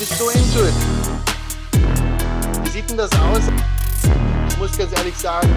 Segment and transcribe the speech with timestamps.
[0.00, 0.74] bist so into it.
[2.64, 3.42] Wie sieht denn das aus?
[4.48, 5.50] Ich muss ganz ehrlich sagen,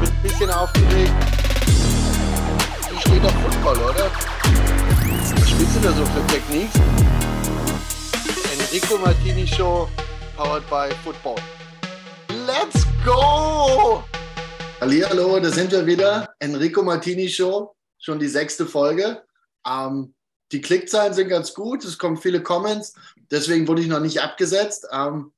[0.00, 1.12] bin ein bisschen aufgeregt.
[2.90, 4.10] Du steht auf Football, oder?
[4.10, 6.74] Was spielst du da so für Techniques?
[8.52, 9.88] Enrico Martini Show,
[10.36, 11.36] powered by Football.
[12.48, 14.02] Let's go!
[14.80, 16.34] Hallo, da sind wir wieder.
[16.40, 19.22] Enrico Martini Show, schon die sechste Folge.
[19.64, 20.13] Ähm,
[20.54, 22.94] die Klickzahlen sind ganz gut, es kommen viele Comments,
[23.28, 24.86] deswegen wurde ich noch nicht abgesetzt.
[24.92, 25.32] Ähm,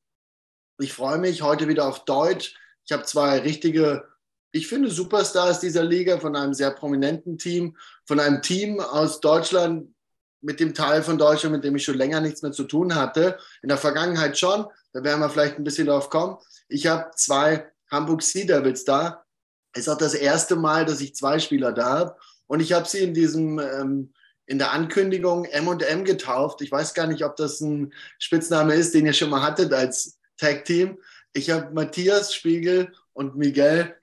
[0.78, 2.54] ich freue mich heute wieder auf Deutsch.
[2.84, 4.06] Ich habe zwei richtige,
[4.52, 9.94] ich finde, Superstars dieser Liga von einem sehr prominenten Team, von einem Team aus Deutschland,
[10.42, 13.38] mit dem Teil von Deutschland, mit dem ich schon länger nichts mehr zu tun hatte.
[13.62, 16.36] In der Vergangenheit schon, da werden wir vielleicht ein bisschen drauf kommen.
[16.68, 19.24] Ich habe zwei Hamburg Sea Devils da.
[19.72, 22.16] Es ist auch das erste Mal, dass ich zwei Spieler da habe.
[22.46, 24.12] Und ich habe sie in diesem ähm,
[24.46, 26.62] in der Ankündigung M&M getauft.
[26.62, 30.18] Ich weiß gar nicht, ob das ein Spitzname ist, den ihr schon mal hattet als
[30.38, 30.98] Tag-Team.
[31.32, 33.94] Ich habe Matthias Spiegel und Miguel.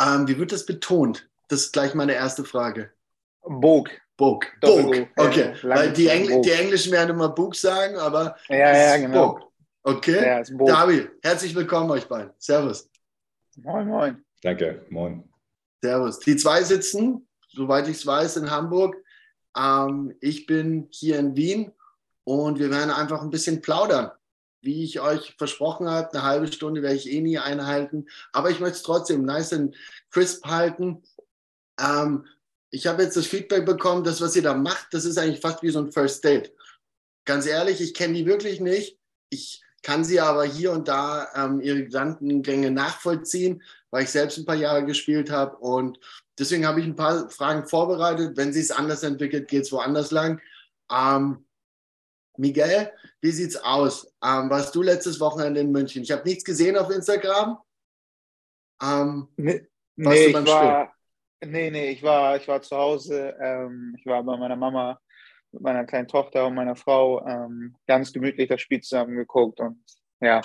[0.00, 1.28] Ähm, wie wird das betont?
[1.48, 2.90] Das ist gleich meine erste Frage.
[3.42, 3.90] Bog.
[4.16, 4.46] Bog.
[4.60, 5.08] Bog.
[5.16, 5.54] Okay.
[5.62, 9.34] Ja, Weil die, Engl die, Englischen werden immer Bug sagen, aber ja, ja, genau.
[9.34, 9.52] Bog.
[9.82, 10.24] Okay.
[10.24, 12.32] Ja, David, herzlich willkommen euch beiden.
[12.38, 12.90] Servus.
[13.56, 14.24] Moin, moin.
[14.42, 15.22] Danke, moin.
[15.82, 16.18] Servus.
[16.20, 18.96] Die zwei sitzen, soweit ich es weiß, in Hamburg.
[19.56, 21.72] Ähm, ich bin hier in Wien
[22.24, 24.10] und wir werden einfach ein bisschen plaudern.
[24.60, 28.06] Wie ich euch versprochen habe, eine halbe Stunde werde ich eh nie einhalten.
[28.32, 29.76] Aber ich möchte es trotzdem nice und
[30.10, 31.02] crisp halten.
[31.80, 32.26] Ähm,
[32.70, 35.62] ich habe jetzt das Feedback bekommen, das, was ihr da macht, das ist eigentlich fast
[35.62, 36.52] wie so ein First Date.
[37.24, 38.98] Ganz ehrlich, ich kenne die wirklich nicht.
[39.30, 44.44] Ich kann sie aber hier und da ähm, ihre Gedankengänge nachvollziehen, weil ich selbst ein
[44.44, 45.56] paar Jahre gespielt habe.
[45.58, 46.00] Und
[46.38, 48.36] deswegen habe ich ein paar Fragen vorbereitet.
[48.36, 50.40] Wenn sie es anders entwickelt, geht es woanders lang.
[50.90, 51.46] Ähm,
[52.36, 54.12] Miguel, wie sieht's aus?
[54.22, 56.02] Ähm, warst du letztes Wochenende in München?
[56.02, 57.58] Ich habe nichts gesehen auf Instagram.
[58.82, 60.94] Ähm, nee, nee ich war,
[61.44, 63.34] nee, nee, ich war, ich war zu Hause.
[63.40, 65.00] Ähm, ich war bei meiner Mama
[65.52, 69.82] mit meiner kleinen Tochter und meiner Frau ähm, ganz gemütlich das Spiel zusammen geguckt und
[70.20, 70.42] ja.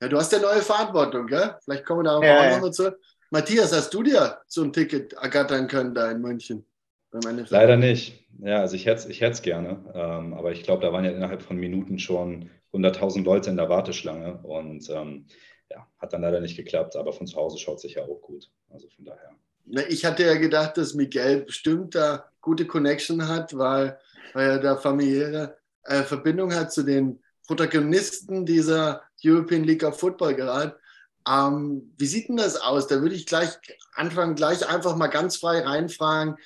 [0.00, 1.56] Ja, du hast ja neue Verantwortung, gell?
[1.62, 2.96] Vielleicht kommen wir da ja, auch nochmal zu.
[3.32, 6.66] Matthias, hast du dir so ein Ticket ergattern können da in München?
[7.12, 8.26] Leider nicht.
[8.40, 11.40] Ja, also ich hätte es ich gerne, ähm, aber ich glaube, da waren ja innerhalb
[11.40, 15.28] von Minuten schon 100.000 Leute in der Warteschlange und ähm,
[15.70, 18.50] ja, hat dann leider nicht geklappt, aber von zu Hause schaut sich ja auch gut.
[18.68, 19.30] Also von daher.
[19.88, 23.98] Ich hatte ja gedacht, dass Miguel bestimmt da gute Connection hat, weil,
[24.34, 30.34] weil er da familiäre äh, Verbindung hat zu den Protagonisten dieser European League of Football
[30.34, 30.76] gerade.
[31.28, 32.86] Ähm, wie sieht denn das aus?
[32.86, 33.50] Da würde ich gleich
[33.94, 36.36] anfangen, gleich einfach mal ganz frei reinfragen.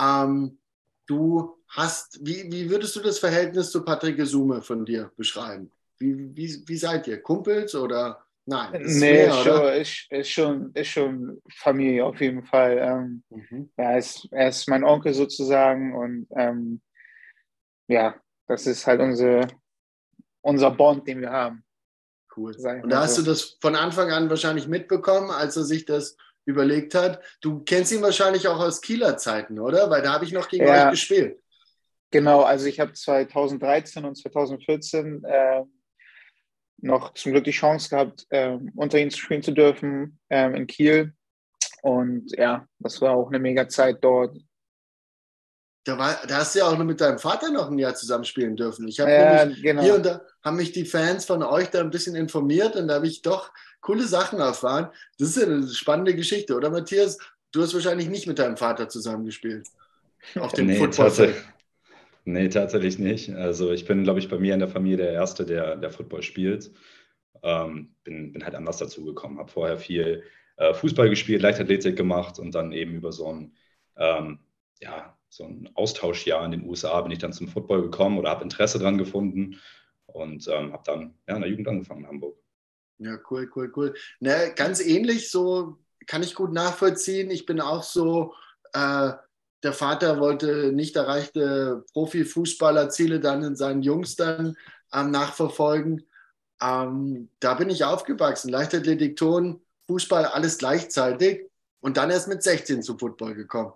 [0.00, 0.58] Ähm,
[1.06, 5.70] du hast, wie, wie würdest du das Verhältnis zu Patrick Gesume von dir beschreiben?
[5.98, 7.22] Wie, wie, wie seid ihr?
[7.22, 8.80] Kumpels oder Nein.
[8.84, 12.78] Nee, ist, schon, ist, ist, schon, ist schon Familie auf jeden Fall.
[12.78, 13.70] Ähm, mhm.
[13.76, 16.80] ja, er, ist, er ist mein Onkel sozusagen und ähm,
[17.88, 18.14] ja,
[18.46, 19.48] das ist halt unsere,
[20.42, 21.64] unser Bond, den wir haben.
[22.36, 22.54] Cool.
[22.82, 26.94] Und da hast du das von Anfang an wahrscheinlich mitbekommen, als er sich das überlegt
[26.94, 27.22] hat.
[27.40, 29.90] Du kennst ihn wahrscheinlich auch aus Kieler Zeiten, oder?
[29.90, 31.40] Weil da habe ich noch gegen ja, euch gespielt.
[32.10, 35.62] Genau, also ich habe 2013 und 2014 äh,
[36.78, 41.14] noch zum Glück die Chance gehabt, äh, unter ihnen spielen zu dürfen äh, in Kiel.
[41.82, 44.36] Und ja, das war auch eine mega Zeit dort.
[45.86, 48.88] Da, war, da hast du ja auch mit deinem Vater noch ein Jahr zusammenspielen dürfen.
[48.88, 49.82] Ich habe ja, genau.
[49.82, 52.94] hier und da haben mich die Fans von euch da ein bisschen informiert und da
[52.94, 54.88] habe ich doch coole Sachen erfahren.
[55.16, 57.18] Das ist ja eine spannende Geschichte, oder Matthias?
[57.52, 59.68] Du hast wahrscheinlich nicht mit deinem Vater zusammengespielt.
[60.34, 61.34] Auf dem nee, Football.
[62.24, 63.32] Nee, tatsächlich nicht.
[63.32, 66.24] Also ich bin, glaube ich, bei mir in der Familie der Erste, der, der Football
[66.24, 66.72] spielt.
[67.44, 69.38] Ähm, bin, bin halt anders dazu gekommen.
[69.38, 70.24] Habe vorher viel
[70.56, 73.56] äh, Fußball gespielt, Leichtathletik gemacht und dann eben über so ein,
[73.96, 74.40] ähm,
[74.80, 78.42] ja, so ein Austauschjahr in den USA bin ich dann zum Football gekommen oder habe
[78.42, 79.60] Interesse dran gefunden
[80.06, 82.38] und ähm, habe dann ja, in der Jugend angefangen in Hamburg.
[82.98, 83.94] Ja, cool, cool, cool.
[84.20, 87.30] Ne, ganz ähnlich, so kann ich gut nachvollziehen.
[87.30, 88.32] Ich bin auch so,
[88.72, 89.12] äh,
[89.62, 94.56] der Vater wollte nicht erreichte Profifußballerziele dann in seinen Jungs dann
[94.94, 96.06] ähm, nachverfolgen.
[96.62, 98.48] Ähm, da bin ich aufgewachsen.
[98.48, 101.50] Leichtathletik, Ton, Fußball, alles gleichzeitig.
[101.80, 103.74] Und dann erst mit 16 zum Football gekommen.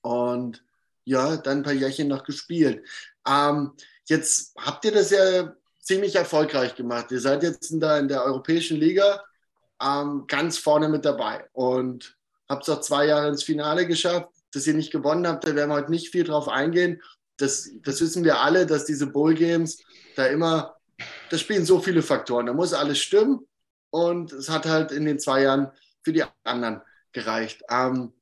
[0.00, 0.64] Und
[1.10, 2.86] ja, dann ein paar Jährchen noch gespielt.
[3.28, 3.72] Ähm,
[4.06, 7.10] jetzt habt ihr das ja ziemlich erfolgreich gemacht.
[7.10, 9.22] Ihr seid jetzt in der, in der Europäischen Liga
[9.82, 12.16] ähm, ganz vorne mit dabei und
[12.48, 15.70] habt es auch zwei Jahre ins Finale geschafft dass ihr nicht gewonnen habt, da werden
[15.70, 17.02] wir heute nicht viel drauf eingehen.
[17.36, 19.82] Das, das wissen wir alle, dass diese Bowl Games
[20.16, 20.76] da immer
[21.30, 22.46] da spielen so viele Faktoren.
[22.46, 23.46] Da muss alles stimmen.
[23.90, 25.70] Und es hat halt in den zwei Jahren
[26.02, 27.62] für die anderen gereicht.
[27.70, 28.12] Ähm,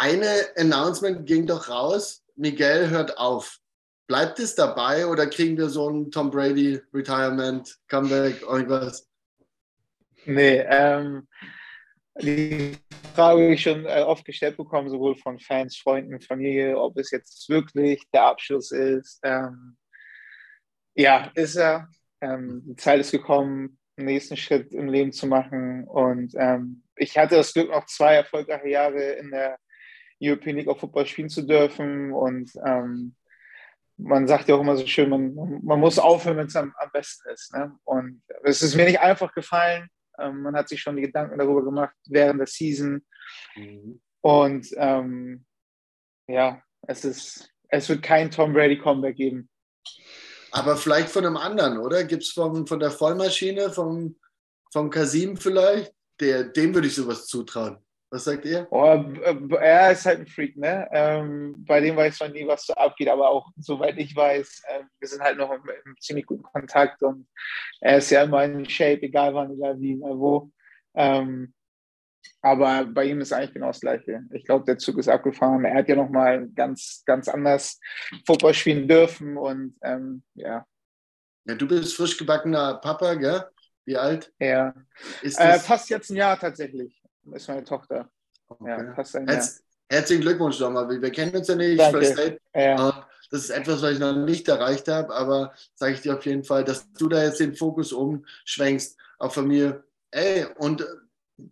[0.00, 3.58] eine Announcement ging doch raus, Miguel hört auf.
[4.06, 9.06] Bleibt es dabei oder kriegen wir so ein Tom Brady Retirement, Comeback, irgendwas?
[10.24, 11.28] Nee, ähm,
[12.20, 12.76] die
[13.14, 17.10] Frage habe ich schon äh, oft gestellt bekommen, sowohl von Fans, Freunden, Familie, ob es
[17.10, 19.20] jetzt wirklich der Abschluss ist.
[19.22, 19.76] Ähm,
[20.94, 21.88] ja, ist er.
[22.20, 25.84] Ähm, die Zeit ist gekommen, den nächsten Schritt im Leben zu machen.
[25.84, 29.58] Und ähm, ich hatte das Glück, noch zwei erfolgreiche Jahre in der
[30.20, 32.12] European League of Football spielen zu dürfen.
[32.12, 33.14] Und ähm,
[33.96, 36.90] man sagt ja auch immer so schön, man, man muss aufhören, wenn es am, am,
[36.92, 37.52] besten ist.
[37.54, 37.72] Ne?
[37.84, 39.88] Und es ist mir nicht einfach gefallen.
[40.18, 43.04] Ähm, man hat sich schon die Gedanken darüber gemacht während der Season.
[43.56, 44.00] Mhm.
[44.20, 45.44] Und ähm,
[46.28, 49.48] ja, es ist, es wird kein Tom Brady Comeback geben.
[50.52, 52.04] Aber vielleicht von einem anderen, oder?
[52.04, 54.16] Gibt es von, von der Vollmaschine, vom,
[54.72, 55.94] vom Kasim vielleicht?
[56.18, 57.78] Der, dem würde ich sowas zutrauen.
[58.12, 58.66] Was sagt ihr?
[58.70, 58.84] Oh,
[59.60, 60.88] er ist halt ein Freak, ne?
[60.90, 64.82] Ähm, bei dem weiß man nie, was so abgeht, aber auch soweit ich weiß, äh,
[64.98, 67.28] wir sind halt noch im, im, ziemlich guten Kontakt und
[67.80, 70.50] er ist ja immer in Shape, egal wann, egal wie, egal wo.
[70.94, 71.54] Ähm,
[72.42, 74.24] aber bei ihm ist eigentlich genau das Gleiche.
[74.32, 75.64] Ich glaube, der Zug ist abgefahren.
[75.64, 77.78] Er hat ja nochmal ganz, ganz anders
[78.26, 80.66] Fußball spielen dürfen und ähm, ja.
[81.44, 83.44] Ja, du bist frisch gebackener Papa, gell?
[83.84, 84.32] Wie alt?
[84.40, 84.74] Ja.
[85.22, 86.99] Ist äh, fast jetzt ein Jahr tatsächlich.
[87.32, 88.10] Ist meine Tochter.
[88.48, 88.68] Okay.
[88.68, 89.44] Ja, fast ein Jahr.
[89.88, 90.88] herzlichen Glückwunsch nochmal.
[90.88, 91.78] Wir kennen uns ja nicht.
[91.78, 92.40] Danke.
[92.54, 93.06] Ja.
[93.30, 96.42] Das ist etwas, was ich noch nicht erreicht habe, aber sage ich dir auf jeden
[96.42, 99.84] Fall, dass du da jetzt den Fokus umschwenkst auf Familie.
[100.10, 100.84] Ey, und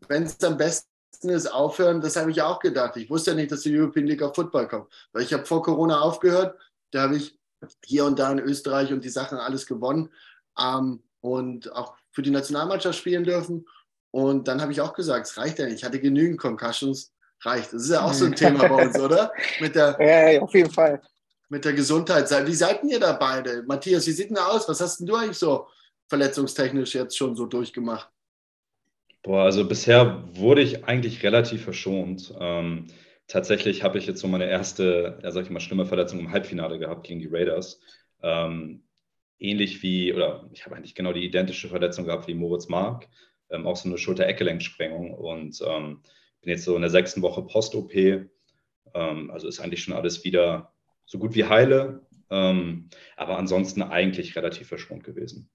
[0.09, 0.89] wenn es am besten
[1.23, 2.97] ist, aufhören, das habe ich auch gedacht.
[2.97, 4.93] Ich wusste ja nicht, dass die European League of Football kommt.
[5.13, 6.59] Weil ich habe vor Corona aufgehört,
[6.91, 7.39] da habe ich
[7.85, 10.11] hier und da in Österreich und die Sachen alles gewonnen
[10.59, 13.67] ähm, und auch für die Nationalmannschaft spielen dürfen.
[14.11, 15.77] Und dann habe ich auch gesagt, es reicht ja nicht.
[15.77, 17.13] Ich hatte genügend Concussions,
[17.43, 17.73] reicht.
[17.73, 19.33] Das ist ja auch so ein Thema bei uns, oder?
[19.61, 21.01] Mit der, ja, ja, auf jeden Fall.
[21.49, 22.29] Mit der Gesundheit.
[22.47, 23.63] Wie seid ihr da beide?
[23.63, 24.69] Matthias, wie sieht denn aus?
[24.69, 25.67] Was hast denn du eigentlich so
[26.09, 28.11] verletzungstechnisch jetzt schon so durchgemacht?
[29.23, 32.35] Boah, also bisher wurde ich eigentlich relativ verschont.
[32.39, 32.87] Ähm,
[33.27, 36.79] tatsächlich habe ich jetzt so meine erste, ja, sag ich mal, schlimme Verletzung im Halbfinale
[36.79, 37.81] gehabt gegen die Raiders.
[38.23, 38.85] Ähm,
[39.39, 43.09] ähnlich wie, oder ich habe eigentlich genau die identische Verletzung gehabt wie Moritz Mark,
[43.51, 46.03] ähm, auch so eine Schulter-Eckgelenksprengung und ähm,
[46.41, 47.95] bin jetzt so in der sechsten Woche Post-OP.
[47.95, 50.73] Ähm, also ist eigentlich schon alles wieder
[51.07, 55.51] so gut wie heile, ähm, aber ansonsten eigentlich relativ verschont gewesen.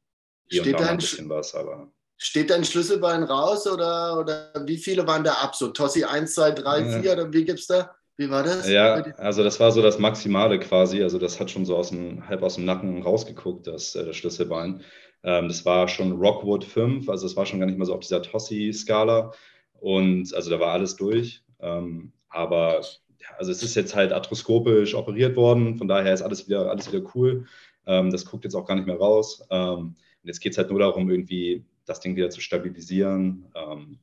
[0.49, 1.91] Hier Steht da ein bisschen was, aber.
[2.17, 5.55] Steht dein Schlüsselbein raus oder, oder wie viele waren da ab?
[5.55, 7.95] So Tossi 1, 2, 3, 4 oder wie gibt es da?
[8.15, 8.69] Wie war das?
[8.69, 11.01] Ja, also das war so das Maximale quasi.
[11.01, 14.15] Also das hat schon so aus dem, halb aus dem Nacken rausgeguckt, das, äh, das
[14.15, 14.83] Schlüsselbein.
[15.23, 18.01] Ähm, das war schon Rockwood 5, also es war schon gar nicht mehr so auf
[18.01, 19.33] dieser Tossi-Skala.
[19.79, 21.43] Und also da war alles durch.
[21.59, 22.81] Ähm, aber
[23.19, 26.91] ja, also es ist jetzt halt arthroskopisch operiert worden, von daher ist alles wieder, alles
[26.91, 27.45] wieder cool.
[27.85, 29.45] Ähm, das guckt jetzt auch gar nicht mehr raus.
[29.49, 33.99] Ähm, und jetzt geht es halt nur darum, irgendwie das Ding wieder zu stabilisieren ähm,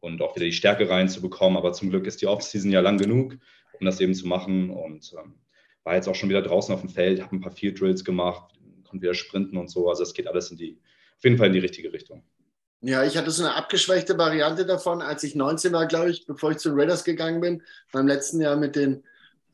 [0.00, 1.56] und auch wieder die Stärke reinzubekommen.
[1.56, 3.36] Aber zum Glück ist die Offseason ja lang genug,
[3.80, 4.70] um das eben zu machen.
[4.70, 5.34] Und ähm,
[5.82, 8.53] war jetzt auch schon wieder draußen auf dem Feld, habe ein paar Field Drills gemacht,
[8.94, 9.88] konnte wieder sprinten und so.
[9.88, 10.78] Also es geht alles in die,
[11.16, 12.22] auf jeden Fall in die richtige Richtung.
[12.80, 16.50] Ja, ich hatte so eine abgeschwächte Variante davon, als ich 19 war, glaube ich, bevor
[16.50, 19.04] ich zu Raiders gegangen bin, beim letzten Jahr mit den,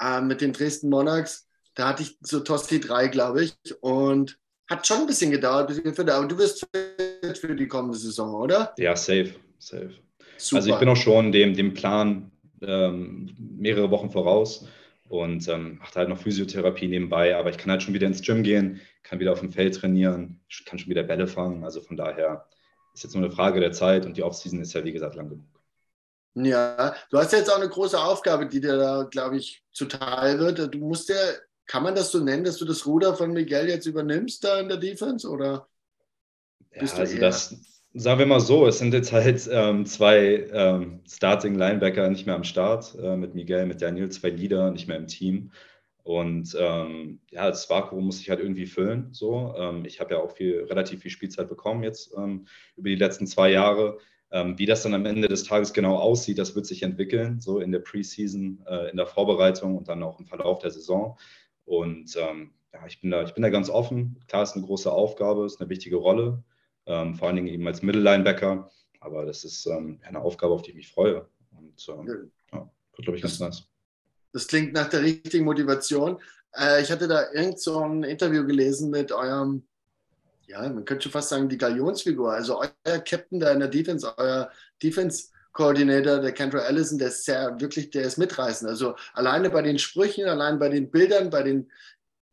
[0.00, 1.48] äh, mit den Dresden Monarchs.
[1.74, 3.54] Da hatte ich so Tosti 3, glaube ich.
[3.80, 7.96] Und hat schon ein bisschen gedauert, bis ich aber du wirst fit für die kommende
[7.96, 8.74] Saison, oder?
[8.78, 9.92] Ja, safe, safe.
[10.36, 10.56] Super.
[10.56, 12.32] Also ich bin auch schon dem, dem Plan
[12.62, 14.66] ähm, mehrere Wochen voraus
[15.10, 18.42] und ähm, mache halt noch Physiotherapie nebenbei, aber ich kann halt schon wieder ins Gym
[18.42, 21.64] gehen, kann wieder auf dem Feld trainieren, kann schon wieder Bälle fangen.
[21.64, 22.46] Also von daher
[22.94, 25.28] ist jetzt nur eine Frage der Zeit und die Offseason ist ja wie gesagt lang
[25.28, 25.46] genug.
[26.34, 30.72] Ja, du hast jetzt auch eine große Aufgabe, die dir da, glaube ich, zuteil wird.
[30.72, 31.16] Du musst ja
[31.70, 34.68] kann man das so nennen, dass du das Ruder von Miguel jetzt übernimmst da in
[34.68, 35.28] der Defense?
[35.28, 35.68] Oder
[36.72, 41.54] ja, also das, sagen wir mal so, es sind jetzt halt ähm, zwei ähm, Starting
[41.56, 45.06] Linebacker nicht mehr am Start, äh, mit Miguel, mit Daniel, zwei Leader nicht mehr im
[45.06, 45.50] Team.
[46.02, 49.08] Und ähm, ja, das Vakuum muss ich halt irgendwie füllen.
[49.12, 49.54] So.
[49.56, 53.26] Ähm, ich habe ja auch viel, relativ viel Spielzeit bekommen jetzt ähm, über die letzten
[53.26, 53.98] zwei Jahre.
[54.32, 57.58] Ähm, wie das dann am Ende des Tages genau aussieht, das wird sich entwickeln, so
[57.58, 61.18] in der Preseason, äh, in der Vorbereitung und dann auch im Verlauf der Saison.
[61.64, 64.20] Und ja, ich bin, da, ich bin da ganz offen.
[64.26, 66.42] Klar, ist eine große Aufgabe, ist eine wichtige Rolle,
[66.90, 68.70] ähm, vor allen Dingen eben als Mittellinebacker.
[69.00, 71.26] Aber das ist ähm, eine Aufgabe, auf die ich mich freue.
[71.56, 73.64] Und ähm, ja, wird, glaube ich, ganz nice.
[74.32, 76.18] Das klingt nach der richtigen Motivation.
[76.54, 79.62] Äh, ich hatte da irgend so ein Interview gelesen mit eurem
[80.50, 82.32] ja, man könnte schon fast sagen, die Galionsfigur.
[82.32, 84.50] Also euer Captain da in der Defense, euer
[84.82, 88.68] Defense Coordinator, der Kendra Allison, der ist sehr wirklich, der ist mitreißend.
[88.68, 91.70] Also alleine bei den Sprüchen, allein bei den Bildern, bei den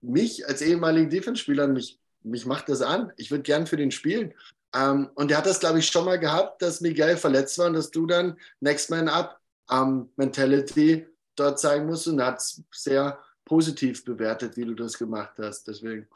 [0.01, 3.11] mich als ehemaligen Defense-Spieler, mich, mich macht das an.
[3.17, 4.33] Ich würde gern für den spielen.
[4.75, 7.73] Ähm, und er hat das, glaube ich, schon mal gehabt, dass Miguel verletzt war und
[7.73, 9.39] dass du dann Next Man Up
[9.71, 11.05] ähm, Mentality
[11.35, 15.67] dort zeigen musst und er hat es sehr positiv bewertet, wie du das gemacht hast.
[15.67, 16.07] Deswegen,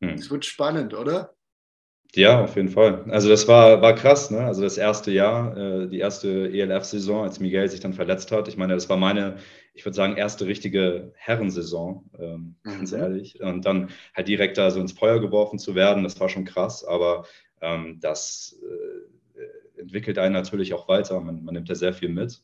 [0.00, 0.10] hm.
[0.10, 0.30] es hm.
[0.30, 1.34] wird spannend, oder?
[2.14, 3.04] Ja, auf jeden Fall.
[3.10, 4.40] Also das war, war krass, ne?
[4.40, 8.48] Also das erste Jahr, äh, die erste ELF-Saison, als Miguel sich dann verletzt hat.
[8.48, 9.36] Ich meine, das war meine,
[9.78, 12.70] ich würde sagen, erste richtige Herrensaison, ähm, mhm.
[12.70, 13.40] ganz ehrlich.
[13.40, 16.84] Und dann halt direkt da so ins Feuer geworfen zu werden, das war schon krass,
[16.84, 17.26] aber
[17.60, 21.20] ähm, das äh, entwickelt einen natürlich auch weiter.
[21.20, 22.42] Man, man nimmt da sehr viel mit.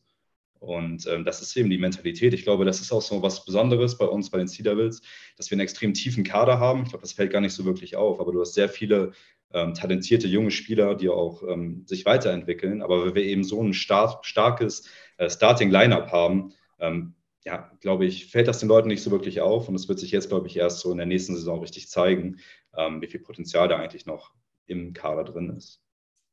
[0.61, 2.33] Und ähm, das ist eben die Mentalität.
[2.33, 5.01] Ich glaube, das ist auch so was Besonderes bei uns, bei den Sea Devils,
[5.35, 6.83] dass wir einen extrem tiefen Kader haben.
[6.83, 9.11] Ich glaube, das fällt gar nicht so wirklich auf, aber du hast sehr viele
[9.51, 12.81] ähm, talentierte junge Spieler, die auch ähm, sich weiterentwickeln.
[12.81, 14.87] Aber wenn wir eben so ein star starkes
[15.17, 17.13] äh, Starting-Lineup haben, ähm,
[17.45, 19.69] ja, glaube ich, fällt das den Leuten nicht so wirklich auf.
[19.69, 22.39] Und es wird sich jetzt, glaube ich, erst so in der nächsten Saison richtig zeigen,
[22.75, 24.33] ähm, wie viel Potenzial da eigentlich noch
[24.65, 25.81] im Kader drin ist.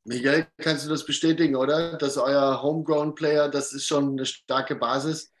[0.05, 1.97] Miguel, kannst du das bestätigen, oder?
[1.97, 5.31] Dass euer Homegrown-Player, das ist schon eine starke Basis?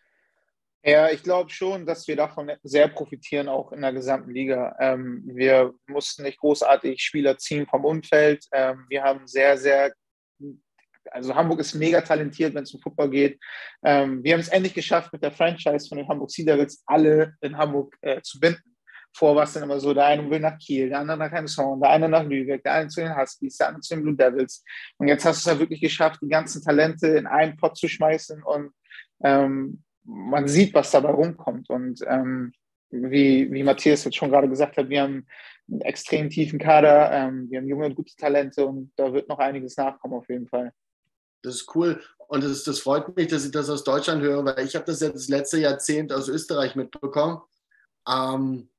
[0.85, 4.75] Ja, ich glaube schon, dass wir davon sehr profitieren, auch in der gesamten Liga.
[4.79, 8.45] Ähm, wir mussten nicht großartig Spieler ziehen vom Umfeld.
[8.51, 9.93] Ähm, wir haben sehr, sehr,
[11.11, 13.39] also Hamburg ist mega talentiert, wenn es um Football geht.
[13.83, 17.33] Ähm, wir haben es endlich geschafft, mit der Franchise von den Hamburg Sea Devils alle
[17.41, 18.75] in Hamburg äh, zu binden.
[19.15, 21.79] Vor war es dann immer so, der eine will nach Kiel, der andere nach Emshorn,
[21.79, 24.63] der eine nach Lübeck, der eine zu den Huskies, der andere zu den Blue Devils.
[24.97, 27.87] Und jetzt hast du es ja wirklich geschafft, die ganzen Talente in einen Pot zu
[27.87, 28.71] schmeißen und
[29.23, 31.69] ähm, man sieht, was dabei rumkommt.
[31.69, 32.53] Und ähm,
[32.89, 35.25] wie, wie Matthias jetzt schon gerade gesagt hat, wir haben
[35.69, 39.39] einen extrem tiefen Kader, ähm, wir haben junge und gute Talente und da wird noch
[39.39, 40.71] einiges nachkommen auf jeden Fall.
[41.43, 44.65] Das ist cool und das, das freut mich, dass ich das aus Deutschland höre, weil
[44.65, 47.41] ich habe das jetzt das letzte Jahrzehnt aus Österreich mitbekommen.
[48.09, 48.69] Ähm,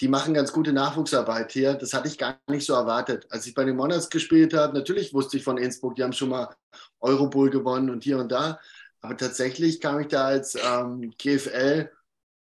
[0.00, 1.74] die machen ganz gute Nachwuchsarbeit hier.
[1.74, 3.26] Das hatte ich gar nicht so erwartet.
[3.30, 6.28] Als ich bei den Monarchs gespielt habe, natürlich wusste ich von Innsbruck, die haben schon
[6.28, 6.54] mal
[7.00, 8.60] Eurobowl gewonnen und hier und da.
[9.00, 11.90] Aber tatsächlich kam ich da als ähm, GFL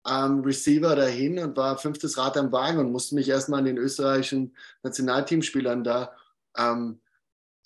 [0.09, 3.79] ähm, Receiver dahin und war fünftes Rad am Wagen und musste mich erstmal an den
[3.79, 6.13] österreichischen Nationalteamspielern da,
[6.57, 7.01] ähm,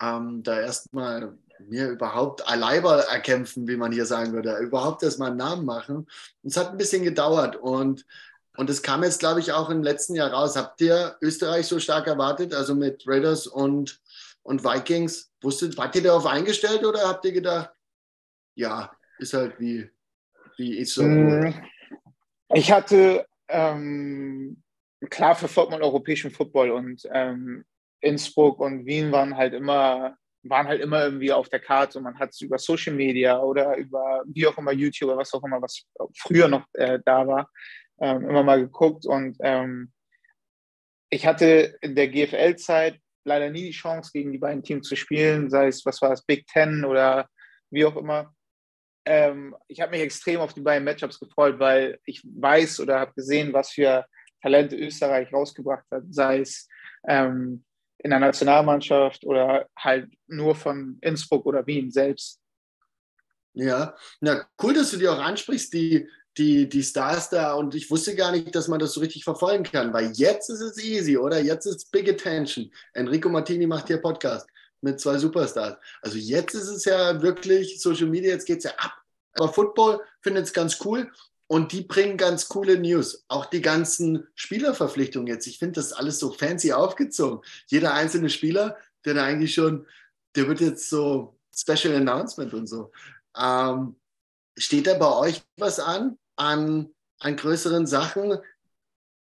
[0.01, 1.37] ähm, da erstmal
[1.69, 5.97] mir überhaupt Leiber erkämpfen, wie man hier sagen würde, überhaupt erstmal einen Namen machen.
[5.97, 8.07] Und es hat ein bisschen gedauert und
[8.57, 10.57] und es kam jetzt, glaube ich, auch im letzten Jahr raus.
[10.57, 14.03] Habt ihr Österreich so stark erwartet, also mit Raiders und,
[14.43, 15.33] und Vikings?
[15.41, 17.71] Wusstet, wart ihr darauf eingestellt oder habt ihr gedacht,
[18.55, 19.89] ja, ist halt wie,
[20.59, 21.03] wie ich so.
[21.03, 21.55] Mm,
[22.53, 24.63] ich hatte, ähm,
[25.09, 27.65] klar verfolgt man europäischen Football und ähm,
[28.01, 31.99] Innsbruck und Wien waren halt immer waren halt immer irgendwie auf der Karte.
[31.99, 35.33] Und man hat es über Social Media oder über wie auch immer YouTube oder was
[35.35, 35.85] auch immer, was
[36.17, 37.51] früher noch äh, da war,
[38.01, 39.07] ähm, immer mal geguckt.
[39.07, 39.93] Und ähm,
[41.11, 45.51] ich hatte in der GFL-Zeit leider nie die Chance, gegen die beiden Teams zu spielen,
[45.51, 47.29] sei es, was war es, Big Ten oder
[47.71, 48.35] wie auch immer.
[49.05, 53.13] Ähm, ich habe mich extrem auf die beiden Matchups gefreut, weil ich weiß oder habe
[53.15, 54.07] gesehen, was für
[54.43, 56.67] Talente Österreich rausgebracht hat, sei es
[57.07, 57.65] ähm,
[58.03, 62.41] in der Nationalmannschaft oder halt nur von Innsbruck oder Wien selbst.
[63.53, 67.55] Ja, na cool, dass du die auch ansprichst, die, die, die Stars da.
[67.55, 70.61] Und ich wusste gar nicht, dass man das so richtig verfolgen kann, weil jetzt ist
[70.61, 71.41] es easy, oder?
[71.41, 72.71] Jetzt ist Big Attention.
[72.95, 74.47] Enrico Martini macht hier Podcast
[74.81, 75.77] mit zwei Superstars.
[76.01, 78.95] Also jetzt ist es ja wirklich Social Media, jetzt geht es ja ab.
[79.35, 81.11] Aber Football findet es ganz cool
[81.51, 83.25] und die bringen ganz coole News.
[83.27, 85.49] Auch die ganzen Spielerverpflichtungen jetzt.
[85.49, 87.41] Ich finde das alles so fancy aufgezogen.
[87.67, 89.85] Jeder einzelne Spieler, der da eigentlich schon,
[90.37, 92.93] der wird jetzt so Special Announcement und so.
[93.37, 93.97] Ähm,
[94.57, 98.39] steht da bei euch was an, an, an größeren Sachen?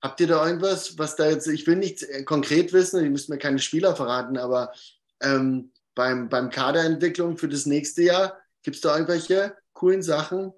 [0.03, 3.39] Habt ihr da irgendwas, was da jetzt, ich will nicht konkret wissen, ihr müsst mir
[3.39, 4.75] keine Spieler verraten, aber
[5.23, 10.53] ähm, beim, beim Kaderentwicklung für das nächste Jahr, gibt es da irgendwelche coolen Sachen,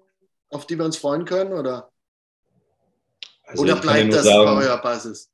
[0.55, 1.53] auf die wir uns freuen können?
[1.53, 1.91] Oder,
[3.43, 5.31] also oder bleibt das sagen, bei eurer Basis?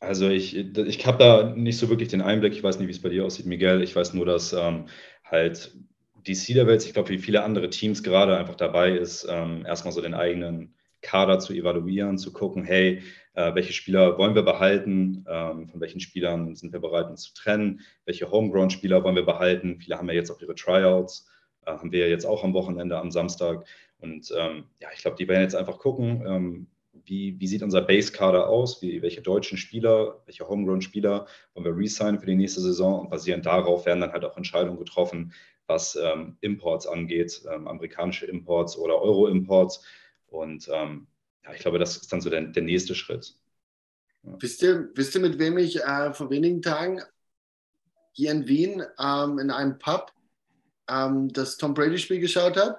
[0.00, 2.52] Also ich, ich habe da nicht so wirklich den Einblick.
[2.52, 3.82] Ich weiß nicht, wie es bei dir aussieht, Miguel.
[3.82, 4.86] Ich weiß nur, dass ähm,
[5.24, 5.76] halt
[6.26, 10.00] die Cedar-Welt, ich glaube, wie viele andere Teams gerade einfach dabei ist, ähm, erstmal so
[10.00, 13.02] den eigenen Kader zu evaluieren, zu gucken, hey,
[13.34, 17.34] äh, welche Spieler wollen wir behalten, ähm, von welchen Spielern sind wir bereit, uns zu
[17.34, 19.78] trennen, welche Homegrown-Spieler wollen wir behalten.
[19.80, 21.28] Viele haben ja jetzt auch ihre Tryouts,
[21.66, 23.66] äh, haben wir ja jetzt auch am Wochenende, am Samstag.
[24.02, 26.66] Und ähm, ja, ich glaube, die werden jetzt einfach gucken, ähm,
[27.04, 32.18] wie, wie sieht unser Base-Kader aus, wie, welche deutschen Spieler, welche Homegrown-Spieler wollen wir resignen
[32.20, 35.32] für die nächste Saison und basierend darauf werden dann halt auch Entscheidungen getroffen,
[35.66, 39.84] was ähm, Imports angeht, ähm, amerikanische Imports oder Euro-Imports.
[40.26, 41.06] Und ähm,
[41.44, 43.36] ja, ich glaube, das ist dann so der, der nächste Schritt.
[44.24, 44.36] Ja.
[44.40, 47.00] Wisst, ihr, wisst ihr, mit wem ich äh, vor wenigen Tagen
[48.12, 50.12] hier in Wien ähm, in einem Pub
[50.84, 52.78] das Tom Brady-Spiel geschaut habe?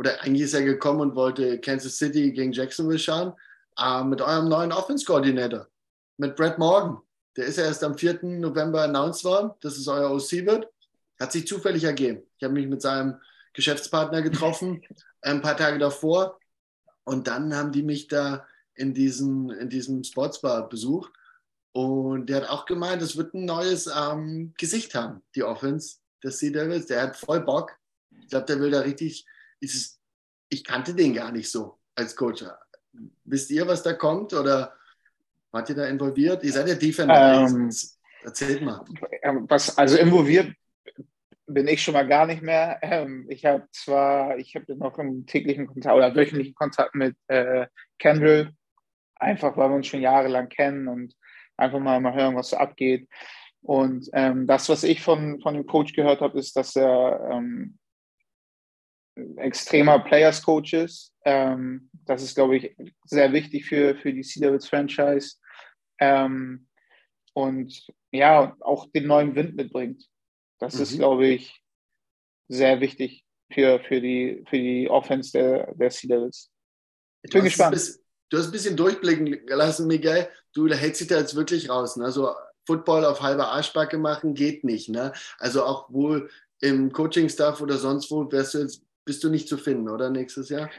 [0.00, 3.34] Oder eigentlich ist er gekommen und wollte Kansas City gegen Jacksonville schauen,
[3.78, 5.68] äh, mit eurem neuen Offense-Koordinator,
[6.16, 7.02] mit Brett Morgan.
[7.36, 8.20] Der ist ja erst am 4.
[8.22, 10.68] November announced worden, dass es euer OC wird.
[11.20, 12.22] Hat sich zufällig ergeben.
[12.38, 13.20] Ich habe mich mit seinem
[13.52, 14.82] Geschäftspartner getroffen,
[15.20, 16.40] ein paar Tage davor.
[17.04, 21.12] Und dann haben die mich da in, diesen, in diesem Sportsbar besucht.
[21.72, 26.38] Und der hat auch gemeint, es wird ein neues ähm, Gesicht haben, die Offense des
[26.38, 26.86] Sea Devils.
[26.86, 27.76] Der hat voll Bock.
[28.18, 29.26] Ich glaube, der will da richtig.
[29.60, 30.00] Ist,
[30.48, 32.44] ich kannte den gar nicht so als Coach.
[33.24, 34.32] Wisst ihr, was da kommt?
[34.32, 34.74] Oder
[35.50, 36.42] wart ihr da involviert?
[36.42, 37.46] Ihr seid ja Defender.
[37.46, 37.70] Ähm,
[38.22, 38.84] Erzählt mal.
[39.48, 40.54] Was, also involviert
[41.52, 42.78] bin ich schon mal gar nicht mehr.
[42.82, 47.66] Ähm, ich habe zwar, ich habe noch einen täglichen Kontakt oder wöchentlichen Kontakt mit äh,
[47.98, 48.52] Kendall,
[49.16, 51.14] einfach weil wir uns schon jahrelang kennen und
[51.56, 53.08] einfach mal, mal hören, was so abgeht.
[53.62, 57.78] Und ähm, das, was ich von, von dem Coach gehört habe, ist, dass er ähm,
[59.36, 61.14] extremer Players Coach ist.
[61.24, 65.36] Ähm, das ist, glaube ich, sehr wichtig für, für die Sea Devils Franchise.
[65.98, 66.66] Ähm,
[67.34, 70.04] und ja, auch den neuen Wind mitbringt.
[70.58, 70.82] Das mhm.
[70.82, 71.62] ist, glaube ich,
[72.48, 76.50] sehr wichtig für, für, die, für die Offense der, der Sea Devils.
[77.22, 77.72] Ich bin gespannt.
[77.72, 80.28] Bisschen, du hast ein bisschen durchblicken lassen, Miguel.
[80.54, 81.96] Du hältst dich da jetzt wirklich raus.
[81.96, 82.04] Ne?
[82.04, 82.34] Also
[82.66, 84.88] Football auf halber Arschbacke machen geht nicht.
[84.88, 85.12] Ne?
[85.38, 89.58] Also auch wohl im Coaching-Staff oder sonst wo wärst du jetzt, bist du nicht zu
[89.58, 90.70] finden, oder nächstes Jahr?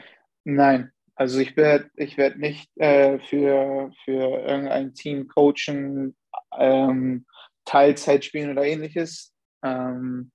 [0.44, 6.16] Nein, also ich werde ich werd nicht äh, für, für irgendein Team coachen,
[6.56, 7.26] ähm,
[7.66, 9.34] Teilzeit spielen oder ähnliches.
[9.62, 10.32] Ähm,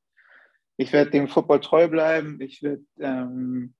[0.77, 2.39] ich werde dem Football treu bleiben.
[2.39, 3.73] Ich werde ähm,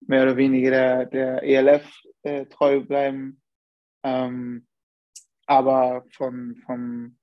[0.00, 1.88] mehr oder weniger der, der ELF
[2.22, 3.40] äh, treu bleiben.
[4.02, 4.66] Ähm,
[5.46, 7.16] aber vom, vom,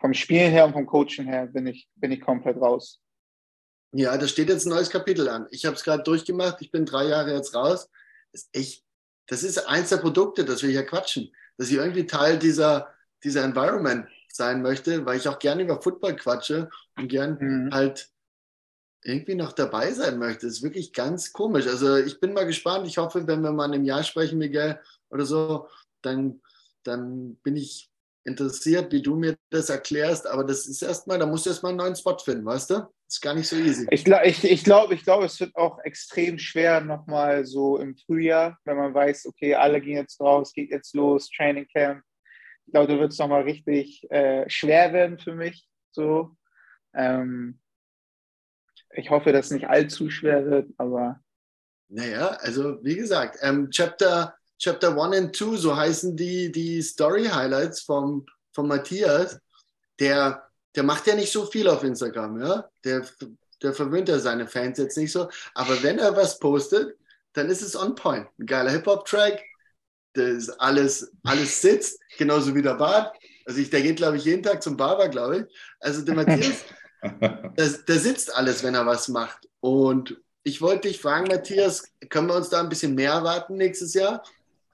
[0.00, 3.03] vom Spielen her und vom Coaching her bin ich, bin ich komplett raus.
[3.96, 5.46] Ja, da steht jetzt ein neues Kapitel an.
[5.50, 6.56] Ich habe es gerade durchgemacht.
[6.60, 7.88] Ich bin drei Jahre jetzt raus.
[8.32, 8.84] Das ist echt,
[9.28, 11.32] das ist eins der Produkte, das wir hier quatschen.
[11.56, 16.16] Dass ich irgendwie Teil dieser, dieser Environment sein möchte, weil ich auch gerne über Football
[16.16, 17.72] quatsche und gern mhm.
[17.72, 18.08] halt
[19.04, 20.46] irgendwie noch dabei sein möchte.
[20.46, 21.68] Das ist wirklich ganz komisch.
[21.68, 22.88] Also ich bin mal gespannt.
[22.88, 24.80] Ich hoffe, wenn wir mal in einem Jahr sprechen, Miguel,
[25.10, 25.68] oder so,
[26.02, 26.40] dann,
[26.82, 27.92] dann bin ich
[28.24, 30.26] interessiert, wie du mir das erklärst.
[30.26, 32.74] Aber das ist erstmal, da musst du erstmal einen neuen Spot finden, weißt du?
[32.74, 33.86] Das ist gar nicht so easy.
[33.90, 37.96] Ich glaube, ich, ich glaube, ich glaub, es wird auch extrem schwer nochmal so im
[37.96, 42.02] Frühjahr, wenn man weiß, okay, alle gehen jetzt raus, geht jetzt los, Training Camp
[42.66, 45.68] ich glaube, da wird es nochmal richtig äh, schwer werden für mich.
[45.92, 46.36] So.
[46.94, 47.60] Ähm,
[48.90, 51.20] ich hoffe, dass es nicht allzu schwer wird, aber.
[51.88, 57.82] Naja, also wie gesagt, ähm, Chapter, Chapter 1 und 2, so heißen die, die Story-Highlights
[57.82, 59.38] vom, von Matthias.
[59.98, 62.68] Der, der macht ja nicht so viel auf Instagram, ja.
[62.84, 63.06] Der,
[63.62, 65.28] der verwöhnt ja seine Fans jetzt nicht so.
[65.54, 66.96] Aber wenn er was postet,
[67.32, 68.26] dann ist es on point.
[68.38, 69.42] Ein geiler Hip-Hop-Track,
[70.14, 73.16] das alles, alles sitzt, genauso wie der Bart.
[73.46, 75.56] Also ich, der geht, glaube ich, jeden Tag zum Barber, glaube ich.
[75.80, 76.64] Also der Matthias,
[77.88, 79.48] der sitzt alles, wenn er was macht.
[79.60, 83.94] Und ich wollte dich fragen, Matthias, können wir uns da ein bisschen mehr erwarten nächstes
[83.94, 84.22] Jahr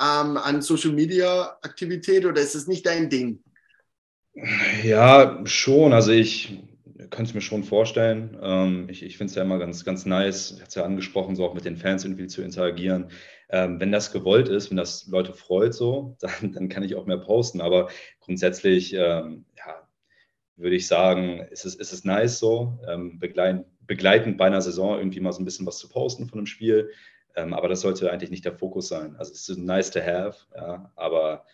[0.00, 3.42] ähm, an Social Media Aktivität oder ist es nicht dein Ding?
[4.82, 5.92] Ja, schon.
[5.92, 6.58] Also ich
[7.10, 8.38] könnte es mir schon vorstellen.
[8.40, 11.36] Ähm, ich ich finde es ja immer ganz, ganz nice, ich hatte es ja angesprochen,
[11.36, 13.10] so auch mit den Fans irgendwie zu interagieren.
[13.48, 17.06] Ähm, wenn das gewollt ist, wenn das Leute freut, so, dann, dann kann ich auch
[17.06, 17.60] mehr posten.
[17.60, 17.88] Aber
[18.20, 19.88] grundsätzlich, ähm, ja,
[20.56, 24.98] würde ich sagen, ist es, ist es nice so, ähm, begleitend, begleitend bei einer Saison
[24.98, 26.90] irgendwie mal so ein bisschen was zu posten von einem Spiel.
[27.36, 29.16] Ähm, aber das sollte eigentlich nicht der Fokus sein.
[29.16, 31.44] Also es ist nice to have, ja, aber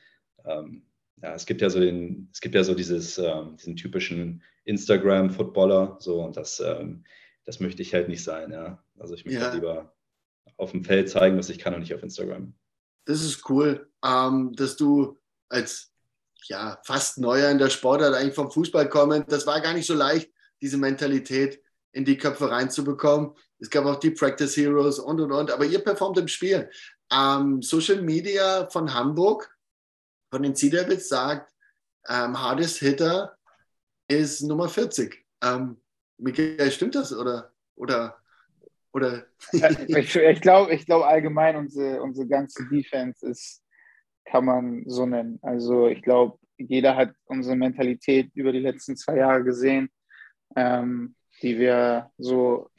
[0.44, 0.82] ähm,
[1.22, 5.96] ja, es gibt ja so den, es gibt ja so dieses, ähm, diesen typischen Instagram-Footballer,
[6.00, 7.04] so und das, ähm,
[7.44, 8.82] das möchte ich halt nicht sein, ja.
[8.98, 9.54] Also ich möchte ja.
[9.54, 9.94] lieber
[10.56, 12.54] auf dem Feld zeigen, was ich kann und nicht auf Instagram.
[13.04, 15.92] Das ist cool, ähm, dass du als
[16.48, 19.94] ja, fast Neuer in der Sportart eigentlich vom Fußball kommend, das war gar nicht so
[19.94, 21.60] leicht, diese Mentalität
[21.96, 23.32] in die Köpfe reinzubekommen.
[23.58, 26.70] Es gab auch die Practice Heroes und und und, aber ihr performt im Spiel.
[27.12, 29.50] Ähm, Social Media von Hamburg,
[30.30, 31.52] von den Devils sagt,
[32.08, 33.36] ähm, Hardest Hitter
[34.08, 35.24] ist Nummer 40.
[35.42, 35.80] Ähm,
[36.18, 37.52] Michael, stimmt das oder?
[37.76, 38.16] oder
[38.92, 39.26] oder?
[39.52, 43.62] ich, ich glaube ich glaub allgemein, unsere, unsere ganze Defense ist
[44.26, 45.38] kann man so nennen.
[45.42, 49.88] Also ich glaube, jeder hat unsere Mentalität über die letzten zwei Jahre gesehen,
[50.56, 52.70] ähm, die wir so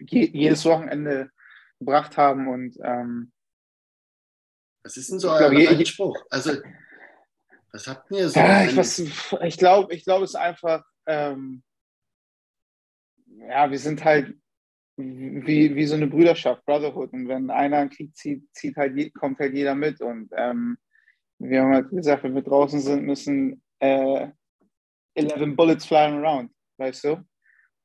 [0.00, 1.30] je, jedes Wochenende
[1.78, 2.48] gebracht haben.
[2.48, 3.32] Und ähm,
[4.82, 6.16] was ist denn so euer Einspruch?
[6.30, 6.52] Also,
[7.72, 8.38] was habt ihr so?
[8.38, 8.78] Ja, ich,
[9.42, 11.62] ich glaube, ich glaub, es ist einfach, ähm,
[13.26, 14.36] ja, wir sind halt
[14.96, 17.12] wie, wie so eine Brüderschaft, Brotherhood.
[17.12, 20.00] Und wenn einer einen Krieg zieht, zieht halt, kommt halt jeder mit.
[20.00, 20.78] Und ähm,
[21.38, 24.28] wir haben halt gesagt, wenn wir draußen sind, müssen äh,
[25.14, 27.24] 11 Bullets flying around, weißt du?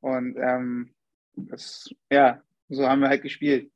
[0.02, 0.94] Und ähm,
[1.36, 3.72] das, ja, so haben wir halt gespielt.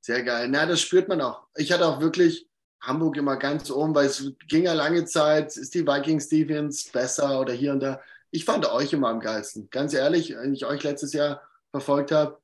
[0.00, 0.48] Sehr geil.
[0.48, 1.46] Na, das spürt man auch.
[1.56, 2.48] Ich hatte auch wirklich
[2.80, 7.40] Hamburg immer ganz oben, weil es ging ja lange Zeit, ist die Vikings Defense besser
[7.40, 8.00] oder hier und da.
[8.30, 9.68] Ich fand euch immer am geilsten.
[9.70, 12.40] Ganz ehrlich, wenn ich euch letztes Jahr verfolgt habe,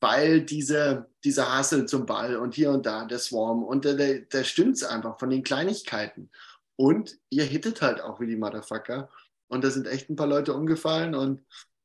[0.00, 4.20] weil diese, dieser Hassel zum Ball und hier und da, der Swarm und der, der,
[4.20, 6.30] der stimmt es einfach von den Kleinigkeiten.
[6.76, 9.08] Und ihr hittet halt auch wie die Motherfucker.
[9.48, 11.42] Und da sind echt ein paar Leute umgefallen und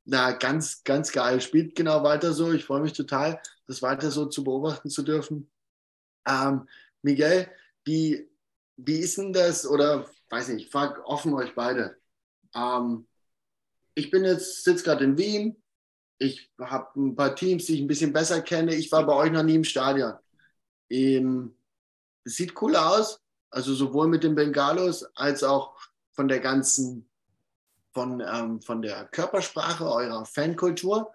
[0.10, 1.40] na, ganz, ganz geil.
[1.40, 2.52] Spielt genau weiter so.
[2.52, 5.52] Ich freue mich total, das weiter so zu beobachten zu dürfen.
[6.28, 6.68] Ähm,
[7.02, 7.50] Miguel,
[7.86, 8.30] wie,
[8.78, 9.68] wie ist denn das?
[9.68, 11.98] Oder weiß nicht, ich frage offen euch beide.
[12.56, 13.08] Ähm,
[13.94, 15.62] ich bin jetzt, sitze gerade in Wien,
[16.18, 18.76] ich habe ein paar Teams, die ich ein bisschen besser kenne.
[18.76, 20.14] Ich war bei euch noch nie im Stadion.
[20.90, 21.56] Ähm,
[22.26, 25.78] sieht cool aus, also sowohl mit den Bengalos als auch
[26.12, 27.09] von der ganzen,
[27.92, 31.12] von, ähm, von der Körpersprache eurer Fankultur.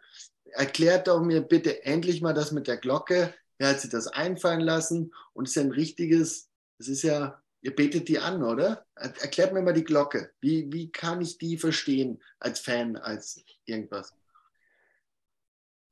[0.52, 3.34] Erklärt doch mir bitte endlich mal das mit der Glocke.
[3.58, 5.12] Wer hat sich das einfallen lassen?
[5.32, 8.84] Und es ist ja ein richtiges, es ist ja, ihr betet die an, oder?
[8.94, 10.32] Erklärt mir mal die Glocke.
[10.40, 14.14] Wie, wie kann ich die verstehen als Fan, als irgendwas?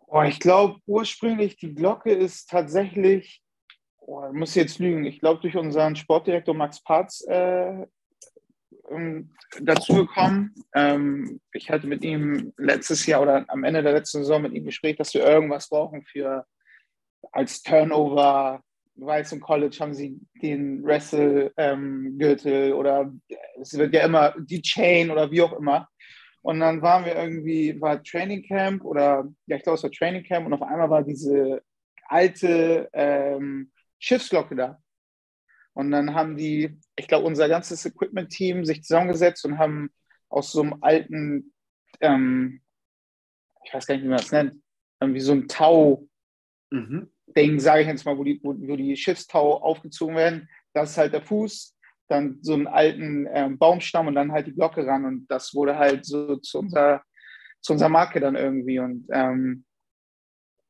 [0.07, 3.43] Oh, ich glaube, ursprünglich die Glocke ist tatsächlich,
[3.99, 7.87] oh, ich muss jetzt lügen, ich glaube, durch unseren Sportdirektor Max Patz äh,
[8.95, 10.55] ähm, dazugekommen.
[10.75, 14.65] Ähm, ich hatte mit ihm letztes Jahr oder am Ende der letzten Saison mit ihm
[14.65, 16.47] Gespräch, dass wir irgendwas brauchen für
[17.33, 18.63] als Turnover.
[18.95, 23.13] Du weißt, im College haben sie den Wrestle-Gürtel ähm, oder
[23.61, 25.89] es wird ja immer die Chain oder wie auch immer.
[26.43, 30.25] Und dann waren wir irgendwie, war Training Camp oder, ja, ich glaube, es war Training
[30.25, 31.63] Camp und auf einmal war diese
[32.09, 34.79] alte ähm, Schiffsglocke da.
[35.75, 39.91] Und dann haben die, ich glaube, unser ganzes Equipment-Team sich zusammengesetzt und haben
[40.29, 41.53] aus so einem alten,
[42.01, 42.61] ähm,
[43.65, 44.63] ich weiß gar nicht, wie man das nennt,
[45.01, 47.09] irgendwie so ein Tau-Ding,
[47.53, 47.61] mhm.
[47.61, 50.49] sage ich jetzt mal, wo die, wo, wo die Schiffstau aufgezogen werden.
[50.75, 51.77] Das ist halt der Fuß
[52.13, 55.79] dann so einen alten ähm, Baumstamm und dann halt die Glocke ran und das wurde
[55.79, 57.03] halt so zu unserer,
[57.61, 59.65] zu unserer Marke dann irgendwie und ähm,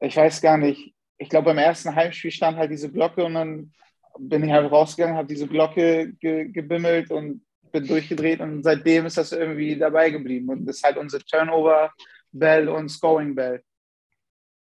[0.00, 3.72] ich weiß gar nicht, ich glaube beim ersten Heimspiel stand halt diese Glocke und dann
[4.18, 9.16] bin ich halt rausgegangen, habe diese Glocke ge gebimmelt und bin durchgedreht und seitdem ist
[9.16, 11.92] das irgendwie dabei geblieben und das ist halt unsere Turnover
[12.31, 13.62] Bell und Scoring Bell.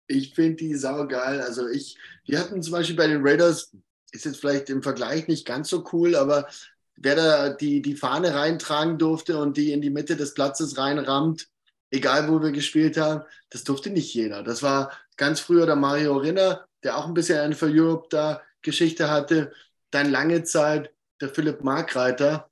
[0.08, 1.42] Ich finde die sau geil.
[1.42, 3.76] Also ich, wir hatten zum Beispiel bei den Raiders
[4.12, 6.48] ist jetzt vielleicht im Vergleich nicht ganz so cool, aber
[6.96, 11.48] wer da die, die Fahne reintragen durfte und die in die Mitte des Platzes reinrammt,
[11.92, 14.44] egal wo wir gespielt haben, das durfte nicht jeder.
[14.44, 18.42] Das war ganz früher der Mario Rinner, der auch ein bisschen eine für Europe da
[18.62, 19.52] Geschichte hatte.
[19.92, 22.50] Dann lange Zeit der Philipp Markreiter.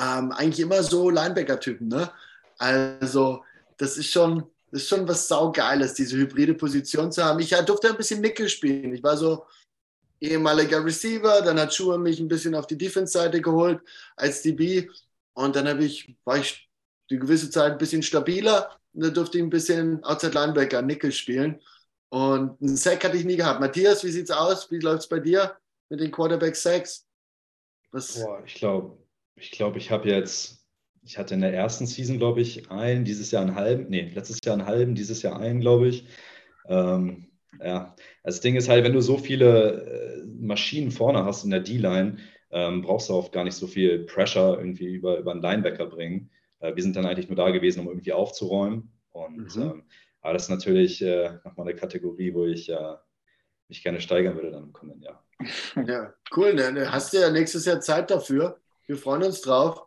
[0.00, 2.10] Ähm, eigentlich immer so Linebacker-Typen, ne?
[2.58, 3.44] Also,
[3.76, 7.40] das ist schon, das ist schon was saugeiles, diese hybride Position zu haben.
[7.40, 8.94] Ich durfte ein bisschen Nickel spielen.
[8.94, 9.46] Ich war so
[10.20, 13.80] ehemaliger Receiver, dann hat Schuhe mich ein bisschen auf die Defense-Seite geholt
[14.16, 14.88] als DB
[15.34, 16.68] und dann ich, war ich
[17.10, 21.12] die gewisse Zeit ein bisschen stabiler und dann durfte ich ein bisschen Outside Linebacker, Nickel
[21.12, 21.60] spielen
[22.10, 23.60] und einen Sack hatte ich nie gehabt.
[23.60, 24.70] Matthias, wie sieht's aus?
[24.70, 25.56] Wie läuft es bei dir
[25.88, 27.06] mit den Quarterback-Sacks?
[27.92, 28.98] Boah, ich glaube,
[29.36, 30.66] ich, glaub, ich habe jetzt,
[31.02, 34.40] ich hatte in der ersten Season, glaube ich, einen, dieses Jahr einen halben, nee, letztes
[34.44, 36.06] Jahr einen halben, dieses Jahr einen, glaube ich.
[36.66, 37.30] Ähm,
[37.62, 41.60] ja, das Ding ist halt, wenn du so viele äh, Maschinen vorne hast in der
[41.60, 42.18] D-Line,
[42.50, 46.30] ähm, brauchst du auch gar nicht so viel Pressure irgendwie über, über einen Linebacker bringen.
[46.60, 48.92] Äh, wir sind dann eigentlich nur da gewesen, um irgendwie aufzuräumen.
[49.10, 49.62] Und mhm.
[49.62, 49.82] ähm,
[50.20, 52.96] aber das ist natürlich äh, nochmal eine Kategorie, wo ich äh,
[53.68, 55.24] mich gerne steigern würde dann im kommenden Jahr.
[55.86, 56.56] Ja, cool.
[56.56, 58.60] Dann hast du ja nächstes Jahr Zeit dafür.
[58.86, 59.86] Wir freuen uns drauf.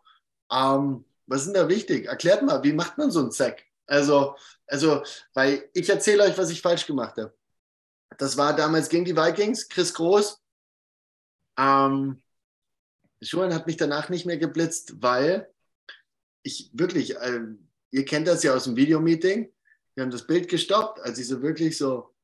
[0.50, 2.06] Ähm, was ist denn da wichtig?
[2.06, 3.62] Erklärt mal, wie macht man so einen Zack?
[3.86, 5.02] Also, also,
[5.34, 7.34] weil ich erzähle euch, was ich falsch gemacht habe.
[8.18, 10.40] Das war damals gegen die Vikings, Chris Groß.
[11.58, 12.22] Ähm,
[13.20, 15.52] Schuhen hat mich danach nicht mehr geblitzt, weil
[16.42, 17.40] ich wirklich, äh,
[17.90, 19.52] ihr kennt das ja aus dem Videomeeting,
[19.94, 22.14] wir haben das Bild gestoppt, als ich so wirklich so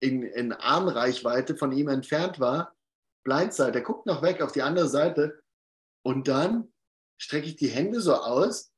[0.00, 2.74] in, in Armreichweite von ihm entfernt war.
[3.24, 5.40] Blindside, der guckt noch weg auf die andere Seite
[6.02, 6.72] und dann
[7.18, 8.70] strecke ich die Hände so aus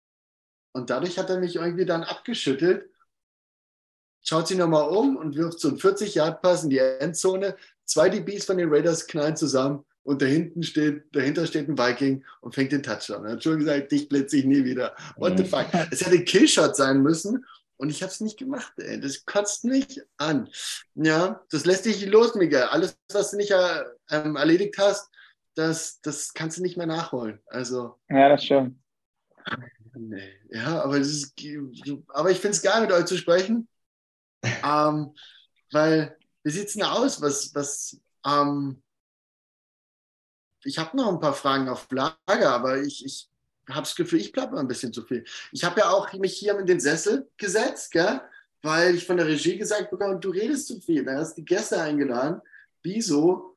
[0.72, 2.88] und dadurch hat er mich irgendwie dann abgeschüttelt,
[4.22, 7.56] schaut sich nochmal um und wirft so einen 40-Yard-Pass in die Endzone.
[7.84, 12.54] Zwei DBs von den Raiders knallen zusammen und dahinten steht, dahinter steht ein Viking und
[12.54, 13.24] fängt den Touchdown.
[13.26, 14.94] Er hat schon gesagt, dich blitze ich nie wieder.
[15.16, 15.48] What the mhm.
[15.48, 15.66] fuck?
[15.90, 17.44] Es hätte ein Killshot sein müssen
[17.78, 18.72] und ich habe es nicht gemacht.
[18.76, 19.00] Ey.
[19.00, 20.50] Das kotzt mich an.
[20.94, 22.64] Ja, das lässt dich los, Miguel.
[22.64, 25.08] Alles, was du nicht äh, ähm, erledigt hast,
[25.54, 27.40] das, das kannst du nicht mehr nachholen.
[27.46, 27.98] Also.
[28.08, 28.82] Ja, das schon.
[29.94, 30.38] Nee.
[30.50, 31.34] Ja, aber, das ist,
[32.08, 33.68] aber ich finde es geil, mit euch zu sprechen.
[34.42, 35.14] ähm,
[35.72, 37.20] weil, wie sieht es denn aus?
[37.22, 38.82] Was, was, ähm,
[40.64, 43.27] ich habe noch ein paar Fragen auf Lager, aber ich, ich
[43.68, 45.24] habe das Gefühl, ich bleibe ein bisschen zu viel.
[45.52, 48.20] Ich habe ja auch mich hier in den Sessel gesetzt, gell?
[48.62, 51.04] weil ich von der Regie gesagt bekomme, du redest zu viel.
[51.04, 52.40] Da hast die Gäste eingeladen.
[52.82, 53.56] Wieso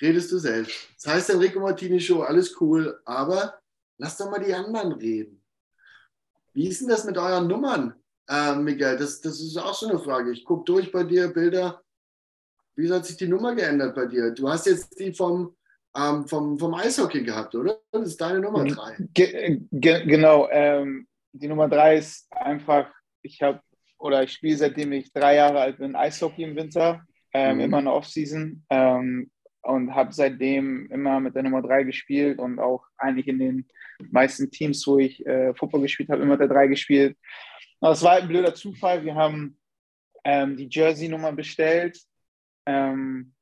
[0.00, 0.88] redest du selbst?
[1.02, 3.58] Das heißt, Enrico Martini Show, alles cool, aber
[3.98, 5.42] lass doch mal die anderen reden.
[6.52, 7.94] Wie ist denn das mit euren Nummern,
[8.28, 8.96] äh, Miguel?
[8.96, 10.30] Das, das ist auch so eine Frage.
[10.32, 11.82] Ich gucke durch bei dir Bilder.
[12.76, 14.30] Wie hat sich die Nummer geändert bei dir?
[14.30, 15.56] Du hast jetzt die vom
[15.96, 17.78] ähm, vom, vom Eishockey gehabt, oder?
[17.92, 18.96] Das ist deine Nummer drei.
[19.12, 20.48] Ge ge genau.
[20.50, 22.90] Ähm, die Nummer drei ist einfach,
[23.22, 23.60] ich habe
[23.98, 27.02] oder ich spiele seitdem ich drei Jahre alt bin Eishockey im Winter,
[27.32, 27.62] ähm, mhm.
[27.62, 29.30] immer in der Offseason ähm,
[29.62, 33.68] und habe seitdem immer mit der Nummer drei gespielt und auch eigentlich in den
[34.10, 37.16] meisten Teams, wo ich äh, Football gespielt habe, immer der drei gespielt.
[37.80, 39.04] Aber es war ein blöder Zufall.
[39.04, 39.58] Wir haben
[40.24, 41.98] ähm, die Jersey-Nummer bestellt.
[42.66, 43.32] Ähm,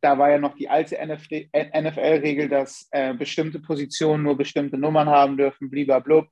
[0.00, 5.36] da war ja noch die alte NFL-Regel, dass äh, bestimmte Positionen nur bestimmte Nummern haben
[5.36, 6.28] dürfen, blub.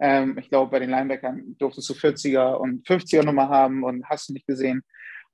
[0.00, 4.28] Ähm, ich glaube, bei den Linebackern durftest du 40er und 50er Nummer haben und hast
[4.28, 4.82] du nicht gesehen.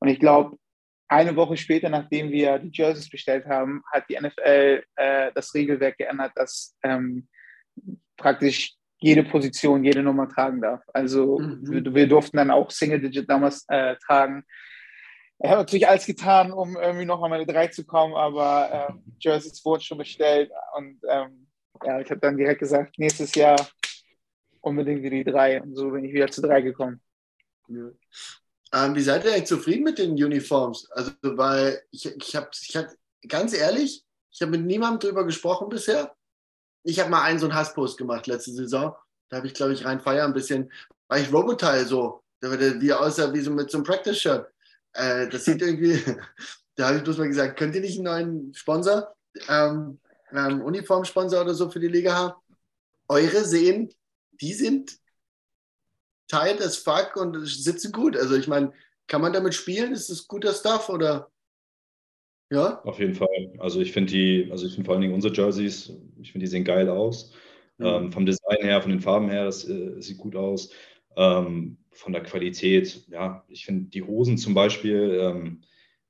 [0.01, 0.57] Und ich glaube,
[1.09, 5.97] eine Woche später, nachdem wir die Jerseys bestellt haben, hat die NFL äh, das Regelwerk
[5.97, 7.29] geändert, dass ähm,
[8.17, 10.83] praktisch jede Position jede Nummer tragen darf.
[10.93, 11.71] Also mhm.
[11.71, 14.45] wir, wir, durften dann auch Single Digit damals äh, tragen
[15.41, 19.03] ich habe natürlich alles getan, um irgendwie noch an meine drei zu kommen, aber ähm,
[19.21, 21.47] Jerseys wurden schon bestellt und ähm,
[21.85, 23.57] ja, ich habe dann direkt gesagt, nächstes Jahr
[24.61, 27.01] unbedingt wieder die drei und so bin ich wieder zu drei gekommen.
[27.69, 27.91] Ja.
[28.73, 30.91] Ähm, wie seid ihr eigentlich zufrieden mit den Uniforms?
[30.91, 32.89] Also, weil ich, ich habe, ich hab,
[33.27, 36.15] ganz ehrlich, ich habe mit niemandem drüber gesprochen bisher.
[36.83, 38.95] Ich habe mal einen so einen Hasspost gemacht letzte Saison.
[39.29, 40.71] Da habe ich, glaube ich, rein feiern ein bisschen,
[41.07, 44.51] weil ich Robotile so, wie aussah wie so mit so einem Practice-Shirt.
[44.95, 45.99] Äh, das sieht irgendwie,
[46.77, 49.15] da habe ich bloß mal gesagt, könnt ihr nicht einen neuen Sponsor,
[49.49, 50.01] ähm,
[50.33, 52.35] ähm, Uniformsponsor oder so für die Liga haben?
[53.09, 53.93] Eure sehen,
[54.41, 54.99] die sind
[56.29, 58.17] tight as fuck und sitzen gut.
[58.17, 58.73] Also ich meine,
[59.07, 59.93] kann man damit spielen?
[59.93, 61.31] Ist das guter Stuff oder?
[62.51, 62.81] Ja?
[62.85, 63.53] Auf jeden Fall.
[63.59, 66.51] Also ich finde die, also ich finde vor allen Dingen unsere Jerseys, ich finde die
[66.51, 67.33] sehen geil aus.
[67.79, 67.87] Mhm.
[67.87, 70.71] Ähm, vom Design her, von den Farben her, das äh, sieht gut aus.
[71.19, 75.63] Ähm, von der Qualität, ja, ich finde die Hosen zum Beispiel, ähm,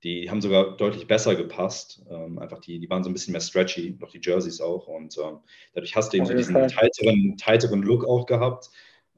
[0.05, 2.05] die haben sogar deutlich besser gepasst.
[2.11, 4.87] Ähm, einfach die, die waren so ein bisschen mehr stretchy, noch die Jerseys auch.
[4.87, 5.39] Und ähm,
[5.73, 8.71] dadurch hast du eben so diesen tighteren, tighteren Look auch gehabt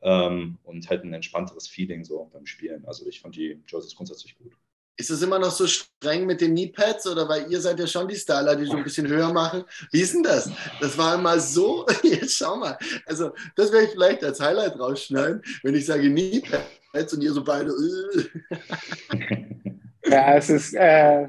[0.02, 2.84] ähm, und halt ein entspannteres Feeling so beim Spielen.
[2.86, 4.52] Also ich fand die Jerseys grundsätzlich gut.
[5.00, 8.06] Ist es immer noch so streng mit den Kneepads oder weil ihr seid ja schon
[8.06, 9.64] die Styler, die so ein bisschen höher machen?
[9.92, 10.50] Wie ist denn das?
[10.78, 12.76] Das war immer so, jetzt schau mal.
[13.06, 17.42] Also, das werde ich vielleicht als Highlight rausschneiden, wenn ich sage Kneepads und ihr so
[17.42, 17.72] beide.
[20.04, 21.26] ja, es ist, äh,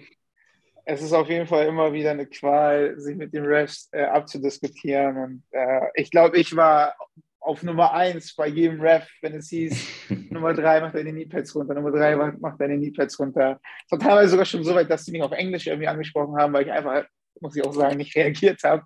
[0.84, 5.15] es ist auf jeden Fall immer wieder eine Qual, sich mit den Refs äh, abzudiskutieren.
[5.17, 6.93] Und äh, ich glaube, ich war
[7.41, 11.73] auf Nummer 1 bei jedem Ref, wenn es hieß, Nummer 3 macht deine Kneepads runter,
[11.73, 13.60] Nummer 3 macht deine Kneepads runter.
[13.86, 16.54] Es war teilweise sogar schon so weit, dass sie mich auf Englisch irgendwie angesprochen haben,
[16.54, 17.04] weil ich einfach,
[17.39, 18.86] muss ich auch sagen, nicht reagiert habe.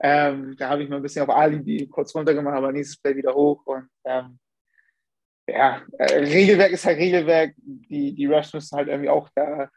[0.00, 3.34] Ähm, da habe ich mal ein bisschen auf Alibi kurz runtergemacht, aber nächstes Play wieder
[3.34, 3.64] hoch.
[3.66, 4.38] Und ähm,
[5.46, 7.54] ja, äh, Regelwerk ist halt Regelwerk.
[7.56, 9.70] Die, die Refs müssen halt irgendwie auch da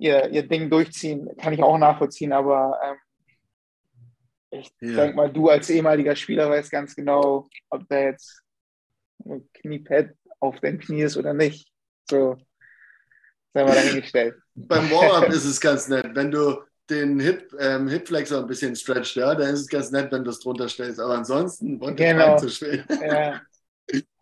[0.00, 1.28] ihr, ihr Ding durchziehen.
[1.36, 2.96] Kann ich auch nachvollziehen, aber ähm,
[4.50, 4.96] ich ja.
[4.96, 8.42] denke mal, du als ehemaliger Spieler weißt ganz genau, ob da jetzt
[9.24, 10.10] ein Kniepad
[10.40, 11.68] auf dem Knie ist oder nicht.
[12.10, 12.36] So,
[13.54, 14.36] sei mal dahingestellt.
[14.54, 19.14] Beim Warm-Up ist es ganz nett, wenn du den Hip, ähm, Hip-Flexor ein bisschen stretcht,
[19.14, 20.98] ja, dann ist es ganz nett, wenn du es drunter stellst.
[20.98, 22.36] Aber ansonsten genau.
[22.36, 22.84] zu schwer.
[23.00, 23.40] Ja.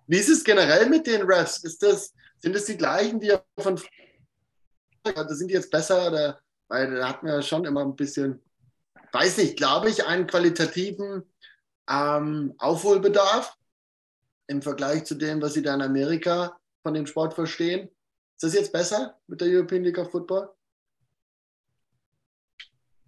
[0.07, 1.65] Wie ist es generell mit den Refs?
[1.65, 3.81] Ist das, sind es die gleichen, die von
[5.05, 6.39] also sind die jetzt besser oder
[6.69, 8.43] weil da hatten wir schon immer ein bisschen
[9.13, 11.23] weiß nicht, glaube ich, einen qualitativen
[11.89, 13.57] ähm, Aufholbedarf
[14.49, 17.89] im Vergleich zu dem, was Sie da in Amerika von dem Sport verstehen.
[18.37, 20.51] Ist das jetzt besser mit der European League of Football?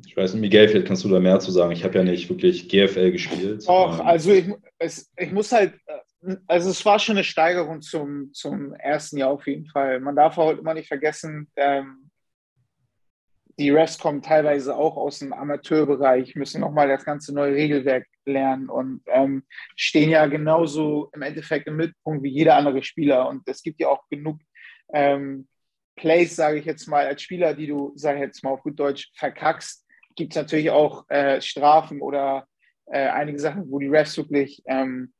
[0.07, 1.73] Ich weiß nicht, Miguel, vielleicht kannst du da mehr zu sagen.
[1.73, 3.69] Ich habe ja nicht wirklich GFL gespielt.
[3.69, 4.47] Doch, ähm, also ich,
[4.79, 9.31] es, ich muss halt, äh, also es war schon eine Steigerung zum, zum ersten Jahr
[9.31, 10.01] auf jeden Fall.
[10.01, 12.10] Man darf auch immer nicht vergessen, ähm,
[13.61, 18.71] die Refs kommen teilweise auch aus dem Amateurbereich, müssen nochmal das ganze neue Regelwerk lernen
[18.71, 19.45] und ähm,
[19.77, 23.29] stehen ja genauso im Endeffekt im Mittelpunkt wie jeder andere Spieler.
[23.29, 24.41] Und es gibt ja auch genug
[24.95, 25.47] ähm,
[25.95, 28.81] Plays, sage ich jetzt mal, als Spieler, die du, sage ich jetzt mal auf gut
[28.81, 32.47] Deutsch, verkackst, gibt es natürlich auch äh, Strafen oder
[32.87, 35.13] äh, einige Sachen, wo die Refs wirklich ähm,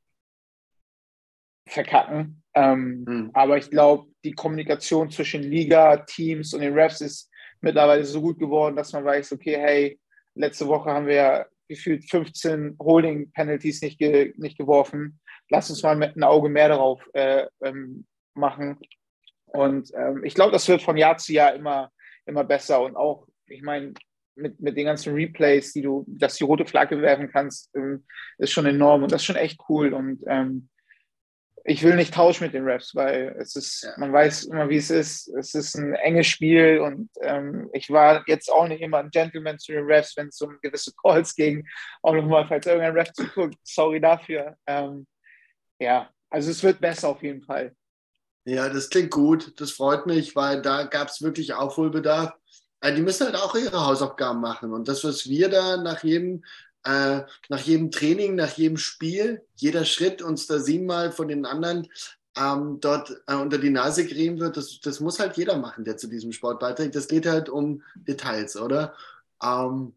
[1.67, 2.41] verkacken.
[2.57, 3.29] Mhm.
[3.33, 7.30] Aber ich glaube, die Kommunikation zwischen Liga, Teams und den Refs ist
[7.61, 9.99] mittlerweile so gut geworden, dass man weiß, okay, hey,
[10.35, 15.19] letzte Woche haben wir gefühlt 15 Holding-Penalties nicht, ge nicht geworfen.
[15.49, 18.77] Lass uns mal mit einem Auge mehr darauf äh, ähm, machen.
[19.45, 21.91] Und ähm, ich glaube, das wird von Jahr zu Jahr immer,
[22.25, 22.81] immer besser.
[22.81, 23.93] Und auch, ich meine,
[24.35, 28.05] mit, mit den ganzen Replays, die du, dass die rote Flagge werfen kannst, ähm,
[28.37, 29.93] ist schon enorm und das ist schon echt cool.
[29.93, 30.69] Und ähm,
[31.63, 33.93] ich will nicht tauschen mit den Refs, weil es ist, ja.
[33.97, 35.27] man weiß immer, wie es ist.
[35.27, 39.59] Es ist ein enges Spiel und ähm, ich war jetzt auch nicht immer ein Gentleman
[39.59, 41.67] zu den Refs, wenn es um gewisse Calls ging.
[42.01, 44.55] Auch nochmal, falls irgendein Ref zuguckt, sorry dafür.
[44.65, 45.05] Ähm,
[45.79, 47.75] ja, also es wird besser auf jeden Fall.
[48.45, 49.59] Ja, das klingt gut.
[49.61, 52.33] Das freut mich, weil da gab es wirklich Aufholbedarf.
[52.81, 54.73] Äh, die müssen halt auch ihre Hausaufgaben machen.
[54.73, 56.43] Und das, was wir da nach jedem,
[56.83, 61.87] äh, nach jedem Training, nach jedem Spiel, jeder Schritt uns da siebenmal von den anderen
[62.37, 65.97] ähm, dort äh, unter die Nase gerieben wird, das, das muss halt jeder machen, der
[65.97, 66.95] zu diesem Sport beiträgt.
[66.95, 68.95] Das geht halt um Details, oder?
[69.43, 69.93] Ähm,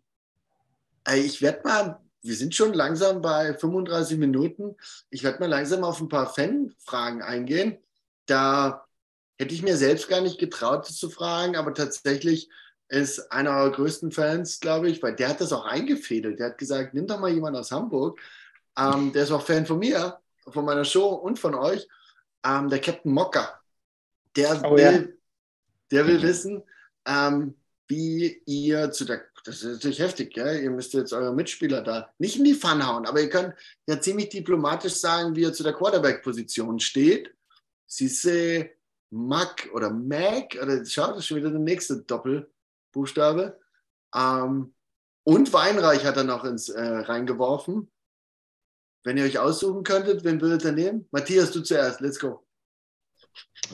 [1.15, 4.77] ich werde mal, wir sind schon langsam bei 35 Minuten,
[5.11, 7.79] ich werde mal langsam auf ein paar Fanfragen eingehen.
[8.27, 8.87] Da
[9.37, 12.49] hätte ich mir selbst gar nicht getraut, das zu fragen, aber tatsächlich
[12.89, 16.39] ist einer eurer größten Fans, glaube ich, weil der hat das auch eingefädelt.
[16.39, 18.21] Der hat gesagt, nimm doch mal jemanden aus Hamburg.
[18.79, 20.19] Ähm, der ist auch Fan von mir,
[20.49, 21.87] von meiner Show und von euch.
[22.45, 23.61] Ähm, der Captain Mocker.
[24.37, 25.03] Der oh, will, ja.
[25.91, 26.63] der will wissen,
[27.07, 27.55] ähm,
[27.87, 30.63] wie ihr zu der, das ist natürlich heftig, gell?
[30.63, 33.55] ihr müsst jetzt eure Mitspieler da nicht in die Pfanne hauen, aber ihr könnt
[33.87, 37.35] ja ziemlich diplomatisch sagen, wie er zu der Quarterback-Position steht.
[37.87, 38.71] Sisse,
[39.11, 42.51] Mac oder Mac, oder schau, das ist schon wieder der nächste Doppel.
[42.95, 43.61] Buchstabe.
[44.15, 44.75] Ähm,
[45.25, 47.91] und Weinreich hat er noch ins äh, reingeworfen.
[49.05, 51.07] Wenn ihr euch aussuchen könntet, wen würdet ihr nehmen?
[51.11, 52.41] Matthias, du zuerst, let's go.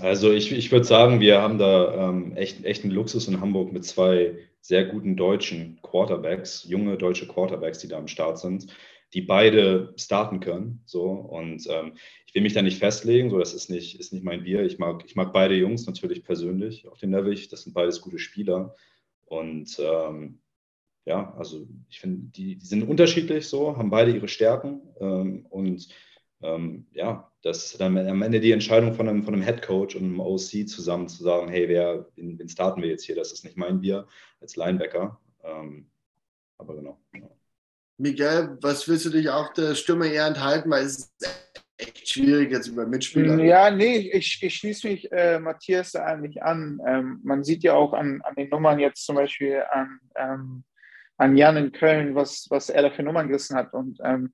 [0.00, 3.72] Also ich, ich würde sagen, wir haben da ähm, echt, echt einen Luxus in Hamburg
[3.72, 8.66] mit zwei sehr guten deutschen Quarterbacks, junge deutsche Quarterbacks, die da am Start sind,
[9.14, 10.82] die beide starten können.
[10.86, 11.04] So.
[11.04, 11.94] Und ähm,
[12.26, 14.62] ich will mich da nicht festlegen, so das ist nicht, ist nicht mein Bier.
[14.62, 17.34] Ich mag, ich mag beide Jungs natürlich persönlich auf dem Level.
[17.50, 18.74] Das sind beides gute Spieler.
[19.30, 20.40] Und ähm,
[21.04, 24.82] ja, also ich finde, die, die, sind unterschiedlich so, haben beide ihre Stärken.
[24.98, 25.88] Ähm, und
[26.42, 29.94] ähm, ja, das ist dann am Ende die Entscheidung von einem, von einem Head Coach
[29.94, 33.14] und einem OC zusammen zu sagen, hey, wer, wen, wen starten wir jetzt hier?
[33.14, 34.08] Das ist nicht mein Bier
[34.40, 35.20] als Linebacker.
[35.44, 35.88] Ähm,
[36.58, 37.00] aber genau.
[37.14, 37.30] Ja.
[37.98, 40.70] Miguel, was willst du dich auch der Stimme eher enthalten?
[40.70, 41.39] Weil es ist
[41.80, 43.42] echt schwierig jetzt über Mitspieler.
[43.42, 46.80] Ja, nee, ich, ich schließe mich äh, Matthias da eigentlich an.
[46.86, 50.64] Ähm, man sieht ja auch an, an den Nummern jetzt zum Beispiel an, ähm,
[51.16, 53.72] an Jan in Köln, was, was er da für Nummern gerissen hat.
[53.72, 54.32] Und ähm,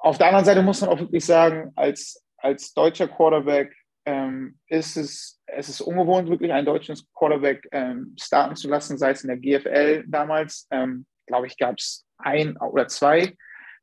[0.00, 4.96] auf der anderen Seite muss man auch wirklich sagen, als, als deutscher Quarterback ähm, ist
[4.96, 9.28] es, es ist ungewohnt, wirklich einen deutschen Quarterback ähm, starten zu lassen, sei es in
[9.28, 10.66] der GFL damals.
[10.70, 13.36] Ähm, Glaube ich, gab es ein oder zwei.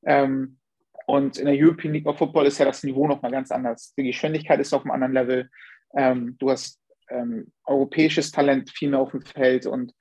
[0.06, 0.60] Ähm,
[1.08, 3.94] und in der European League of Football ist ja das Niveau nochmal ganz anders.
[3.98, 5.50] Die Geschwindigkeit ist auf einem anderen Level.
[5.96, 9.94] Ähm, du hast ähm, europäisches Talent viel mehr auf dem Feld und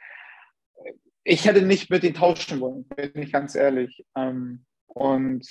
[1.24, 4.04] ich hätte nicht mit denen tauschen wollen, bin ich ganz ehrlich.
[4.16, 5.46] Ähm, und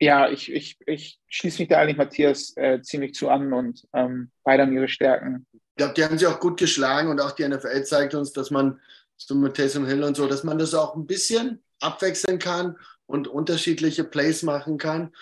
[0.00, 4.30] ja, ich, ich, ich schließe mich da eigentlich Matthias äh, ziemlich zu an und ähm,
[4.42, 5.46] beide haben ihre Stärken.
[5.52, 8.50] Ich glaube, die haben sich auch gut geschlagen und auch die NFL zeigt uns, dass
[8.50, 8.80] man
[9.16, 12.76] so mit Taysom Hill und so, dass man das auch ein bisschen abwechseln kann
[13.10, 15.12] und unterschiedliche Plays machen kann.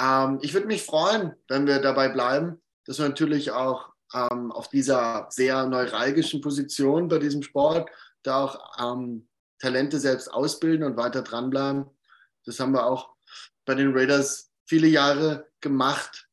[0.00, 4.68] Ähm, ich würde mich freuen, wenn wir dabei bleiben, dass wir natürlich auch ähm, auf
[4.68, 7.90] dieser sehr neuralgischen Position bei diesem Sport
[8.22, 9.28] da auch ähm,
[9.58, 11.86] Talente selbst ausbilden und weiter dranbleiben.
[12.44, 13.10] Das haben wir auch
[13.64, 16.28] bei den Raiders viele Jahre gemacht.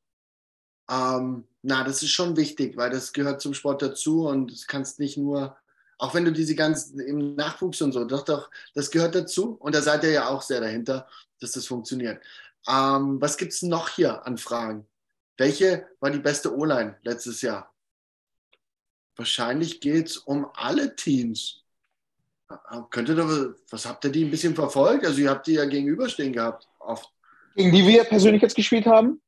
[0.90, 5.00] Ähm, na, das ist schon wichtig, weil das gehört zum Sport dazu und du kannst
[5.00, 5.58] nicht nur
[6.00, 9.58] auch wenn du diese ganzen im Nachwuchs und so, doch, doch, das gehört dazu.
[9.60, 11.08] Und da seid ihr ja auch sehr dahinter,
[11.40, 12.24] dass das funktioniert.
[12.68, 14.88] Ähm, was gibt es noch hier an Fragen?
[15.38, 17.74] Welche war die beste O-Line letztes Jahr?
[19.16, 21.64] Wahrscheinlich geht es um alle Teams.
[22.90, 25.06] Könnte doch, was habt ihr die ein bisschen verfolgt?
[25.06, 26.68] Also ihr habt die ja gegenüberstehen gehabt.
[26.80, 27.12] Oft.
[27.56, 29.22] Gegen die wir persönlich jetzt gespielt haben?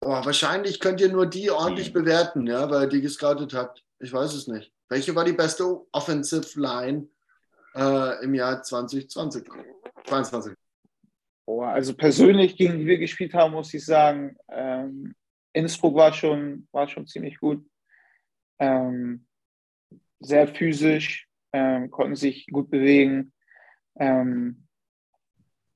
[0.00, 3.84] Oh, wahrscheinlich könnt ihr nur die ordentlich bewerten, ja, weil ihr die gescoutet habt.
[4.00, 4.72] Ich weiß es nicht.
[4.88, 7.08] Welche war die beste Offensive Line
[7.74, 9.48] äh, im Jahr 2020?
[10.06, 10.54] 22.
[11.46, 15.14] Oh, also persönlich, gegen die wir gespielt haben, muss ich sagen, ähm,
[15.52, 17.66] Innsbruck war schon, war schon ziemlich gut.
[18.58, 19.26] Ähm,
[20.20, 23.32] sehr physisch, ähm, konnten sich gut bewegen.
[23.98, 24.66] Ähm,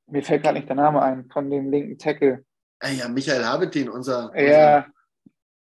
[0.06, 2.44] mir fällt gerade nicht der Name ein von dem linken Tackle.
[2.82, 4.86] Ja, Michael Habetin, unser, unser.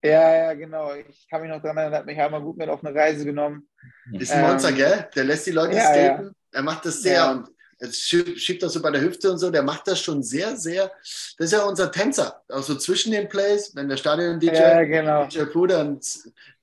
[0.06, 0.94] Ja, ja, genau.
[0.94, 3.68] Ich kann mich noch daran erinnern, hat mich einmal gut mit auf eine Reise genommen.
[4.12, 5.08] Ist ein Monster, ähm, gell?
[5.14, 6.26] Der lässt die Leute ja, skaten.
[6.26, 6.58] Ja.
[6.58, 7.32] Er macht das sehr ja.
[7.32, 7.48] und
[7.80, 9.50] jetzt schiebt das so bei der Hüfte und so.
[9.50, 10.90] Der macht das schon sehr, sehr.
[11.38, 12.42] Das ist ja unser Tänzer.
[12.48, 15.26] Auch so zwischen den Plays, wenn der Stadion-DJ, ja, genau.
[15.26, 15.98] DJ Bruder,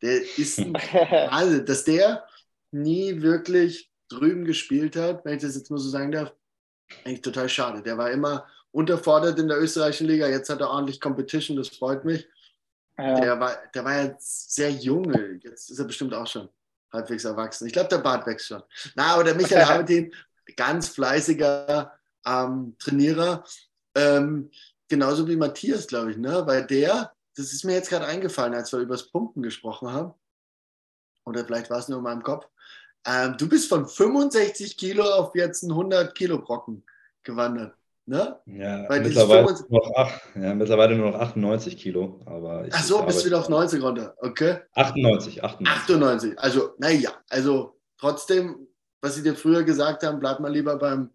[0.02, 0.76] der ist ein,
[1.30, 2.24] also, dass der
[2.72, 6.34] nie wirklich drüben gespielt hat, wenn ich das jetzt mal so sagen darf,
[7.06, 7.82] eigentlich total schade.
[7.82, 10.28] Der war immer unterfordert in der österreichischen Liga.
[10.28, 12.28] Jetzt hat er ordentlich Competition, das freut mich.
[12.98, 13.20] Ja.
[13.20, 15.12] Der, war, der war ja sehr jung.
[15.42, 16.50] Jetzt ist er bestimmt auch schon
[16.92, 17.68] halbwegs erwachsen.
[17.68, 18.62] Ich glaube, der Bart wächst schon.
[18.96, 20.14] Na, aber der Michael Habetin,
[20.56, 21.92] ganz fleißiger
[22.26, 23.44] ähm, Trainierer.
[23.96, 24.52] Ähm,
[24.88, 26.46] genauso wie Matthias, glaube ich, ne?
[26.46, 30.14] Weil der, das ist mir jetzt gerade eingefallen, als wir über das Pumpen gesprochen haben.
[31.26, 32.48] Oder vielleicht war es nur in meinem Kopf.
[33.06, 36.86] Ähm, du bist von 65 Kilo auf jetzt einen 100 Kilo Brocken
[37.24, 37.76] gewandert.
[38.06, 38.38] Ne?
[38.46, 42.20] Ja, mittlerweile, noch ach, ja, mittlerweile nur noch 98 Kilo.
[42.26, 44.14] Aber Ach so, bist du wieder auf 90 runter.
[44.18, 44.58] Okay.
[44.76, 45.84] 98, 98.
[45.84, 46.40] 98.
[46.40, 48.68] Also, naja, also trotzdem,
[49.00, 51.12] was sie dir früher gesagt haben, bleib mal lieber beim,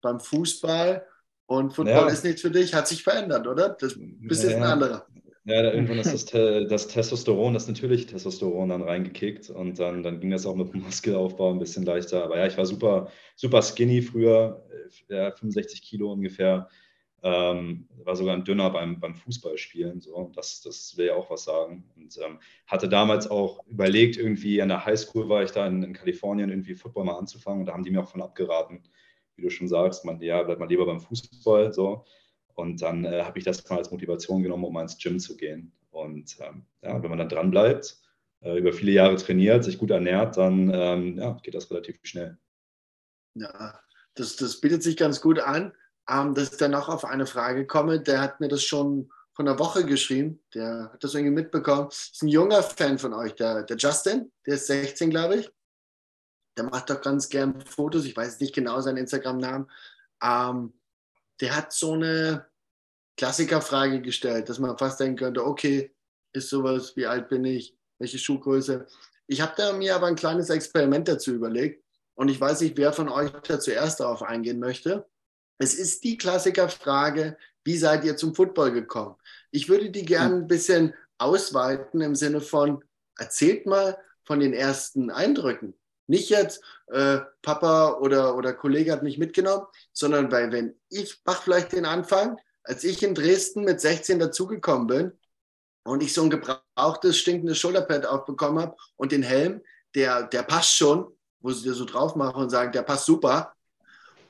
[0.00, 1.06] beim Fußball
[1.44, 2.08] und Football ja.
[2.08, 3.70] ist nichts für dich, hat sich verändert, oder?
[3.70, 5.06] Das bist ja, jetzt ein anderer.
[5.50, 10.20] Ja, da irgendwann ist das, das Testosteron, das natürlich Testosteron dann reingekickt und dann, dann
[10.20, 12.24] ging das auch mit dem Muskelaufbau ein bisschen leichter.
[12.24, 14.64] Aber ja, ich war super, super skinny früher,
[15.08, 16.68] äh, ja, 65 Kilo ungefähr.
[17.22, 20.00] Ähm, war sogar ein dünner beim, beim Fußballspielen.
[20.00, 20.30] So.
[20.34, 21.84] Das, das will ja auch was sagen.
[21.96, 25.92] Und ähm, hatte damals auch überlegt, irgendwie an der Highschool war ich da in, in,
[25.92, 27.60] Kalifornien, irgendwie Football mal anzufangen.
[27.60, 28.84] Und da haben die mir auch von abgeraten,
[29.36, 31.72] wie du schon sagst, man, ja, bleib mal lieber beim Fußball.
[31.74, 32.04] So.
[32.60, 35.36] Und dann äh, habe ich das mal als Motivation genommen, um mal ins Gym zu
[35.36, 35.72] gehen.
[35.90, 37.98] Und ähm, ja, wenn man dann dran bleibt,
[38.40, 42.38] äh, über viele Jahre trainiert, sich gut ernährt, dann ähm, ja, geht das relativ schnell.
[43.34, 43.80] Ja,
[44.14, 45.72] das, das bietet sich ganz gut an.
[46.08, 49.46] Ähm, dass ich dann noch auf eine Frage komme, der hat mir das schon von
[49.46, 51.86] einer Woche geschrieben, der hat das irgendwie mitbekommen.
[51.88, 55.50] Das ist ein junger Fan von euch, der, der Justin, der ist 16, glaube ich.
[56.56, 59.70] Der macht doch ganz gern Fotos, ich weiß nicht genau seinen Instagram-Namen.
[60.22, 60.74] Ähm,
[61.40, 62.49] der hat so eine,
[63.16, 65.94] Klassikerfrage gestellt, dass man fast denken könnte, okay,
[66.32, 68.86] ist sowas, wie alt bin ich, welche Schuhgröße.
[69.26, 71.84] Ich habe da mir aber ein kleines Experiment dazu überlegt
[72.14, 75.06] und ich weiß nicht, wer von euch da zuerst darauf eingehen möchte.
[75.58, 79.16] Es ist die Klassikerfrage, wie seid ihr zum Football gekommen?
[79.50, 82.82] Ich würde die gerne ein bisschen ausweiten im Sinne von,
[83.18, 85.74] erzählt mal von den ersten Eindrücken.
[86.06, 91.42] Nicht jetzt, äh, Papa oder, oder Kollege hat mich mitgenommen, sondern weil, wenn ich mache
[91.42, 95.12] vielleicht den Anfang, als ich in Dresden mit 16 dazugekommen bin
[95.84, 99.62] und ich so ein gebrauchtes, stinkendes Schulterpad aufbekommen habe und den Helm,
[99.94, 101.06] der, der passt schon,
[101.40, 103.54] wo sie dir so drauf machen und sagen, der passt super.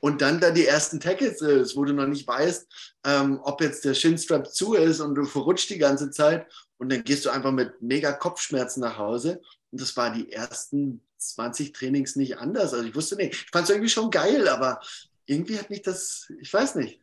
[0.00, 2.66] Und dann da die ersten Tackles ist, wo du noch nicht weißt,
[3.04, 6.46] ähm, ob jetzt der Shinstrap zu ist und du verrutscht die ganze Zeit.
[6.78, 9.42] Und dann gehst du einfach mit mega Kopfschmerzen nach Hause.
[9.70, 12.72] Und das war die ersten 20 Trainings nicht anders.
[12.72, 14.80] Also ich wusste nicht, ich fand es irgendwie schon geil, aber
[15.26, 16.99] irgendwie hat mich das, ich weiß nicht,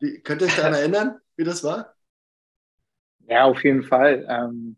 [0.00, 1.94] wie, könnt ihr euch daran erinnern, wie das war?
[3.26, 4.26] Ja, auf jeden Fall.
[4.28, 4.76] Ähm,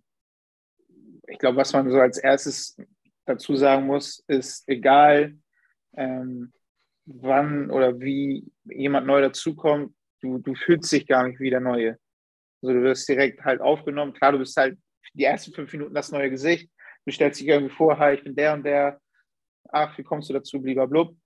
[1.28, 2.76] ich glaube, was man so als erstes
[3.24, 5.36] dazu sagen muss, ist egal,
[5.96, 6.52] ähm,
[7.06, 11.98] wann oder wie jemand neu dazukommt, du, du fühlst dich gar nicht wie der Neue.
[12.62, 14.12] Also du wirst direkt halt aufgenommen.
[14.12, 14.78] Klar, du bist halt
[15.14, 16.70] die ersten fünf Minuten das neue Gesicht.
[17.06, 19.00] Du stellst dich irgendwie vor, hi, ich bin der und der.
[19.70, 21.16] Ach, wie kommst du dazu, blub.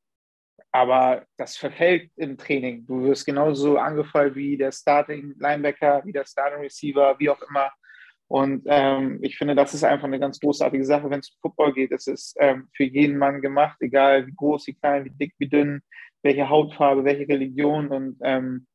[0.73, 2.87] Aber das verfällt im Training.
[2.87, 7.71] Du wirst genauso angefallen wie der Starting Linebacker, wie der Starting Receiver, wie auch immer.
[8.27, 11.75] Und ähm, ich finde, das ist einfach eine ganz großartige Sache, wenn es um Football
[11.75, 11.93] geht.
[11.93, 15.49] Es ist ähm, für jeden Mann gemacht, egal wie groß, wie klein, wie dick, wie
[15.49, 15.83] dünn,
[16.23, 17.89] welche Hautfarbe, welche Religion.
[17.89, 18.67] Und ähm,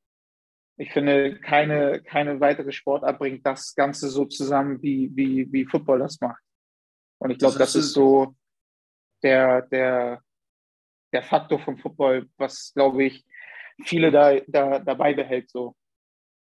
[0.77, 5.99] ich finde, keine, keine weitere Sportart bringt das Ganze so zusammen, wie, wie, wie Football
[5.99, 6.41] das macht.
[7.17, 8.35] Und ich glaube, das, das ist so
[9.23, 10.21] der, der,
[11.13, 13.25] der Faktor vom Football, was, glaube ich,
[13.85, 15.49] viele da, da dabei behält.
[15.49, 15.75] So.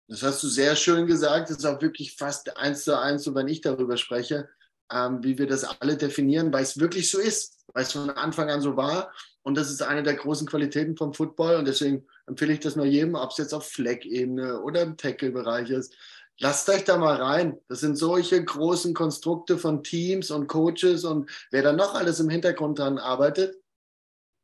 [0.08, 1.50] Das hast du sehr schön gesagt.
[1.50, 4.48] Das ist auch wirklich fast eins zu eins, so wenn ich darüber spreche.
[4.92, 8.50] ähm, wie wir das alle definieren, weil es wirklich so ist, weil es von Anfang
[8.50, 9.12] an so war.
[9.42, 11.56] Und das ist eine der großen Qualitäten vom Football.
[11.56, 15.70] Und deswegen empfehle ich das nur jedem, ob es jetzt auf Fleck-Ebene oder im Tackle-Bereich
[15.70, 15.94] ist.
[16.38, 17.58] Lasst euch da mal rein.
[17.68, 22.28] Das sind solche großen Konstrukte von Teams und Coaches und wer da noch alles im
[22.28, 23.56] Hintergrund dran arbeitet,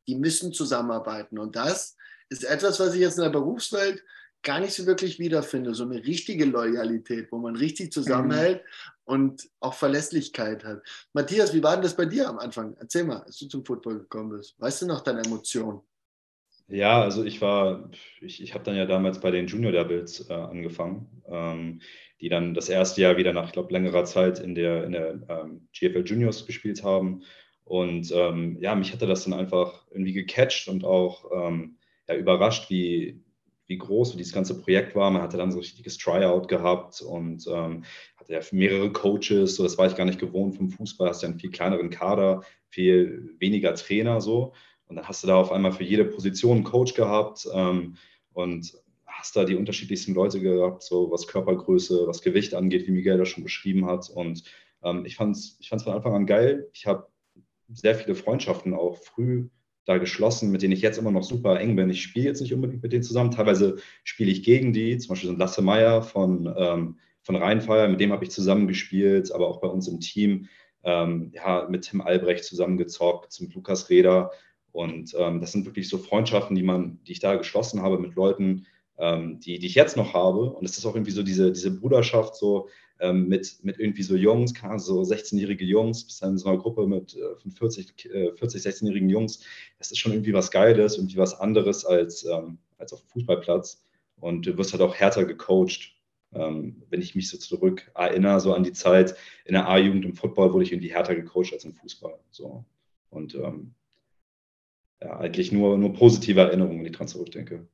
[0.07, 1.39] die müssen zusammenarbeiten.
[1.39, 1.95] Und das
[2.29, 4.03] ist etwas, was ich jetzt in der Berufswelt
[4.43, 5.73] gar nicht so wirklich wiederfinde.
[5.73, 9.13] So eine richtige Loyalität, wo man richtig zusammenhält mhm.
[9.13, 10.81] und auch Verlässlichkeit hat.
[11.13, 12.75] Matthias, wie war denn das bei dir am Anfang?
[12.79, 14.59] Erzähl mal, als du zum Football gekommen bist.
[14.59, 15.81] Weißt du noch deine Emotionen?
[16.67, 17.89] Ja, also ich war,
[18.21, 21.81] ich, ich habe dann ja damals bei den Junior Devils äh, angefangen, ähm,
[22.21, 25.19] die dann das erste Jahr wieder nach, ich glaube, längerer Zeit in der, in der
[25.29, 27.23] ähm, GFL Juniors gespielt haben.
[27.65, 32.69] Und ähm, ja, mich hatte das dann einfach irgendwie gecatcht und auch ähm, ja, überrascht,
[32.69, 33.21] wie,
[33.67, 35.09] wie groß dieses ganze Projekt war.
[35.11, 37.83] Man hatte dann so ein richtiges Tryout gehabt und ähm,
[38.17, 39.55] hatte ja mehrere Coaches.
[39.55, 41.09] So, das war ich gar nicht gewohnt vom Fußball.
[41.09, 44.53] Hast ja einen viel kleineren Kader, viel weniger Trainer so.
[44.87, 47.95] Und dann hast du da auf einmal für jede Position einen Coach gehabt ähm,
[48.33, 48.73] und
[49.05, 53.29] hast da die unterschiedlichsten Leute gehabt, so was Körpergröße, was Gewicht angeht, wie Miguel das
[53.29, 54.09] schon beschrieben hat.
[54.09, 54.43] Und
[54.83, 56.69] ähm, ich fand es ich fand's von Anfang an geil.
[56.73, 57.07] Ich habe
[57.73, 59.49] sehr viele Freundschaften auch früh
[59.85, 61.89] da geschlossen, mit denen ich jetzt immer noch super eng bin.
[61.89, 63.31] Ich spiele jetzt nicht unbedingt mit denen zusammen.
[63.31, 67.99] Teilweise spiele ich gegen die, zum Beispiel so Lasse Meier von, ähm, von Rheinfeier, mit
[67.99, 70.47] dem habe ich zusammen gespielt, aber auch bei uns im Team.
[70.85, 74.31] Ähm, ja, mit Tim Albrecht zusammengezockt, mit Lukas Reder.
[74.71, 78.15] Und ähm, das sind wirklich so Freundschaften, die man, die ich da geschlossen habe mit
[78.15, 78.65] Leuten,
[78.97, 80.51] ähm, die, die ich jetzt noch habe.
[80.51, 82.67] Und es ist auch irgendwie so diese, diese Bruderschaft, so
[82.99, 86.87] ähm, mit, mit irgendwie so Jungs, so 16-jährige Jungs, bis dann in so einer Gruppe
[86.87, 89.43] mit äh, 40, äh, 40, 16-jährigen Jungs.
[89.77, 93.83] Das ist schon irgendwie was Geiles, irgendwie was anderes als, ähm, als auf dem Fußballplatz.
[94.17, 95.95] Und du wirst halt auch härter gecoacht.
[96.33, 99.15] Ähm, wenn ich mich so zurück erinnere, so an die Zeit
[99.45, 102.17] in der A-Jugend im Football, wurde ich irgendwie härter gecoacht als im Fußball.
[102.31, 102.65] So.
[103.09, 103.75] Und ähm,
[105.01, 107.67] ja, eigentlich nur, nur positive Erinnerungen, wenn ich dran zurückdenke.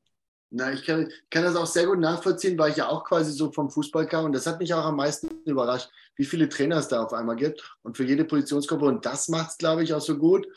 [0.51, 3.51] Na, ich kann, kann, das auch sehr gut nachvollziehen, weil ich ja auch quasi so
[3.51, 6.87] vom Fußball kam und das hat mich auch am meisten überrascht, wie viele Trainer es
[6.87, 10.01] da auf einmal gibt und für jede Positionsgruppe und das macht es, glaube ich, auch
[10.01, 10.47] so gut.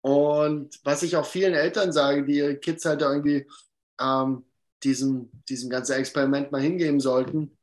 [0.00, 3.46] Und was ich auch vielen Eltern sage, die ihre Kids halt irgendwie
[4.00, 4.44] ähm,
[4.82, 7.56] diesem, diesem ganzen Experiment mal hingeben sollten,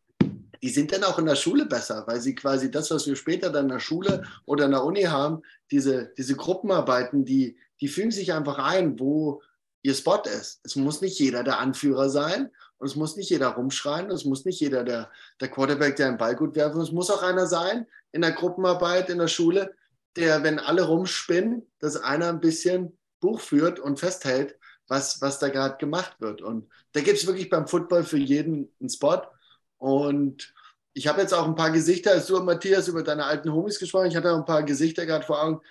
[0.61, 3.49] die sind dann auch in der Schule besser, weil sie quasi das, was wir später
[3.49, 8.11] dann in der Schule oder in der Uni haben, diese, diese Gruppenarbeiten, die, die fügen
[8.11, 9.41] sich einfach ein, wo
[9.83, 10.61] ihr Spot ist.
[10.63, 14.45] Es muss nicht jeder der Anführer sein und es muss nicht jeder rumschreien, es muss
[14.45, 16.81] nicht jeder der, der Quarterback, der einen Ball gut werfen.
[16.81, 19.75] Es muss auch einer sein in der Gruppenarbeit, in der Schule,
[20.15, 24.57] der, wenn alle rumspinnen, dass einer ein bisschen Buch führt und festhält,
[24.87, 26.41] was, was da gerade gemacht wird.
[26.41, 29.21] Und da gibt es wirklich beim Football für jeden einen Spot.
[29.77, 30.53] Und
[30.93, 34.07] ich habe jetzt auch ein paar Gesichter, als du, Matthias, über deine alten Homies gesprochen
[34.07, 35.61] ich hatte auch ein paar Gesichter gerade vor Augen,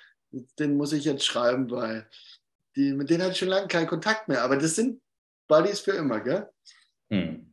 [0.58, 2.08] den muss ich jetzt schreiben, weil
[2.76, 4.42] die, mit denen hatte ich schon lange keinen Kontakt mehr.
[4.42, 5.00] Aber das sind
[5.48, 6.48] Buddies für immer, gell?
[7.10, 7.46] Hm.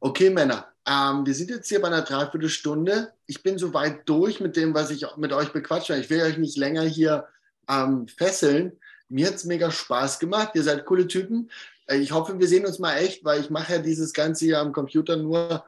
[0.00, 0.68] Okay, Männer.
[0.86, 3.12] Ähm, wir sind jetzt hier bei einer Dreiviertelstunde.
[3.26, 5.96] Ich bin so weit durch mit dem, was ich mit euch bequatsche.
[5.96, 7.26] Ich will euch nicht länger hier
[7.68, 8.78] ähm, fesseln.
[9.08, 10.50] Mir hat es mega Spaß gemacht.
[10.54, 11.50] Ihr seid coole Typen.
[11.86, 14.60] Äh, ich hoffe, wir sehen uns mal echt, weil ich mache ja dieses Ganze hier
[14.60, 15.64] am Computer nur,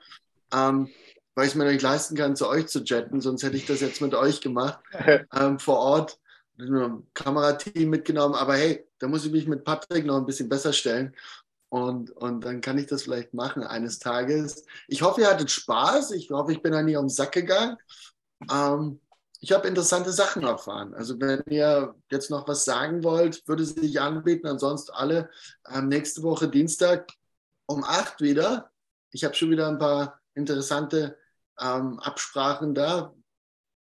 [0.54, 0.88] ähm,
[1.34, 3.20] weil ich es mir nicht leisten kann, zu euch zu jetten.
[3.20, 4.80] Sonst hätte ich das jetzt mit euch gemacht
[5.34, 6.18] ähm, vor Ort
[7.14, 11.14] Kamerateam mitgenommen, aber hey, da muss ich mich mit Patrick noch ein bisschen besser stellen.
[11.68, 14.64] Und, und dann kann ich das vielleicht machen eines Tages.
[14.88, 16.12] Ich hoffe, ihr hattet Spaß.
[16.12, 17.76] Ich hoffe, ich bin da nie um den Sack gegangen.
[18.50, 19.00] Ähm,
[19.40, 20.94] ich habe interessante Sachen erfahren.
[20.94, 24.46] Also wenn ihr jetzt noch was sagen wollt, würde sich anbieten.
[24.46, 25.30] Ansonsten alle
[25.68, 27.12] ähm, nächste Woche Dienstag
[27.66, 28.70] um 8 wieder.
[29.10, 31.18] Ich habe schon wieder ein paar interessante
[31.60, 33.14] ähm, Absprachen da.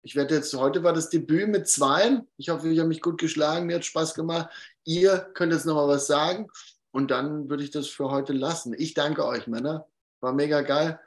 [0.01, 2.21] Ich werde jetzt, heute war das Debüt mit zwei.
[2.37, 3.65] Ich hoffe, ich habe mich gut geschlagen.
[3.65, 4.49] Mir hat Spaß gemacht.
[4.85, 6.47] Ihr könnt jetzt nochmal was sagen.
[6.91, 8.73] Und dann würde ich das für heute lassen.
[8.77, 9.85] Ich danke euch, Männer.
[10.21, 10.99] War mega geil.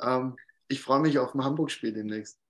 [0.00, 0.36] Ähm,
[0.68, 2.40] ich freue mich auf ein Hamburg-Spiel demnächst.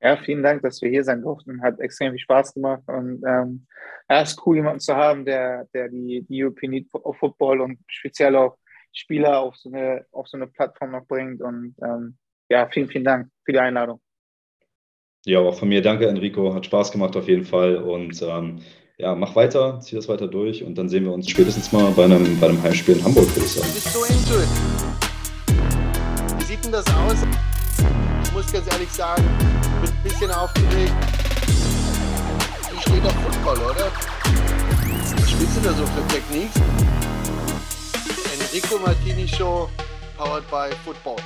[0.00, 1.60] Ja, vielen Dank, dass wir hier sein durften.
[1.60, 2.82] Hat extrem viel Spaß gemacht.
[2.86, 3.66] Und ähm,
[4.08, 7.78] ja, es ist cool, jemanden zu haben, der, der die, die European League Football und
[7.86, 8.56] speziell auch
[8.92, 11.42] Spieler auf so eine, auf so eine Plattform noch bringt.
[11.42, 12.16] Und ähm,
[12.48, 14.00] ja, vielen, vielen Dank für die Einladung.
[15.26, 16.54] Ja, auch von mir danke, Enrico.
[16.54, 17.76] Hat Spaß gemacht auf jeden Fall.
[17.76, 18.62] Und ähm,
[19.00, 22.04] ja, mach weiter, zieh das weiter durch und dann sehen wir uns spätestens mal bei
[22.04, 23.68] einem, bei einem Heimspiel in Hamburg, würde ich sagen.
[26.38, 27.16] Wie sieht denn das aus?
[28.24, 29.24] Ich muss ganz ehrlich sagen,
[29.80, 30.92] bin ein bisschen aufgeregt.
[32.72, 33.90] Wie steht auf Football, oder?
[35.16, 36.60] Was spielst du da so für Techniques?
[38.52, 39.68] Enrico Martini Show,
[40.18, 41.16] powered by Football.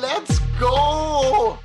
[0.00, 1.58] Let's go!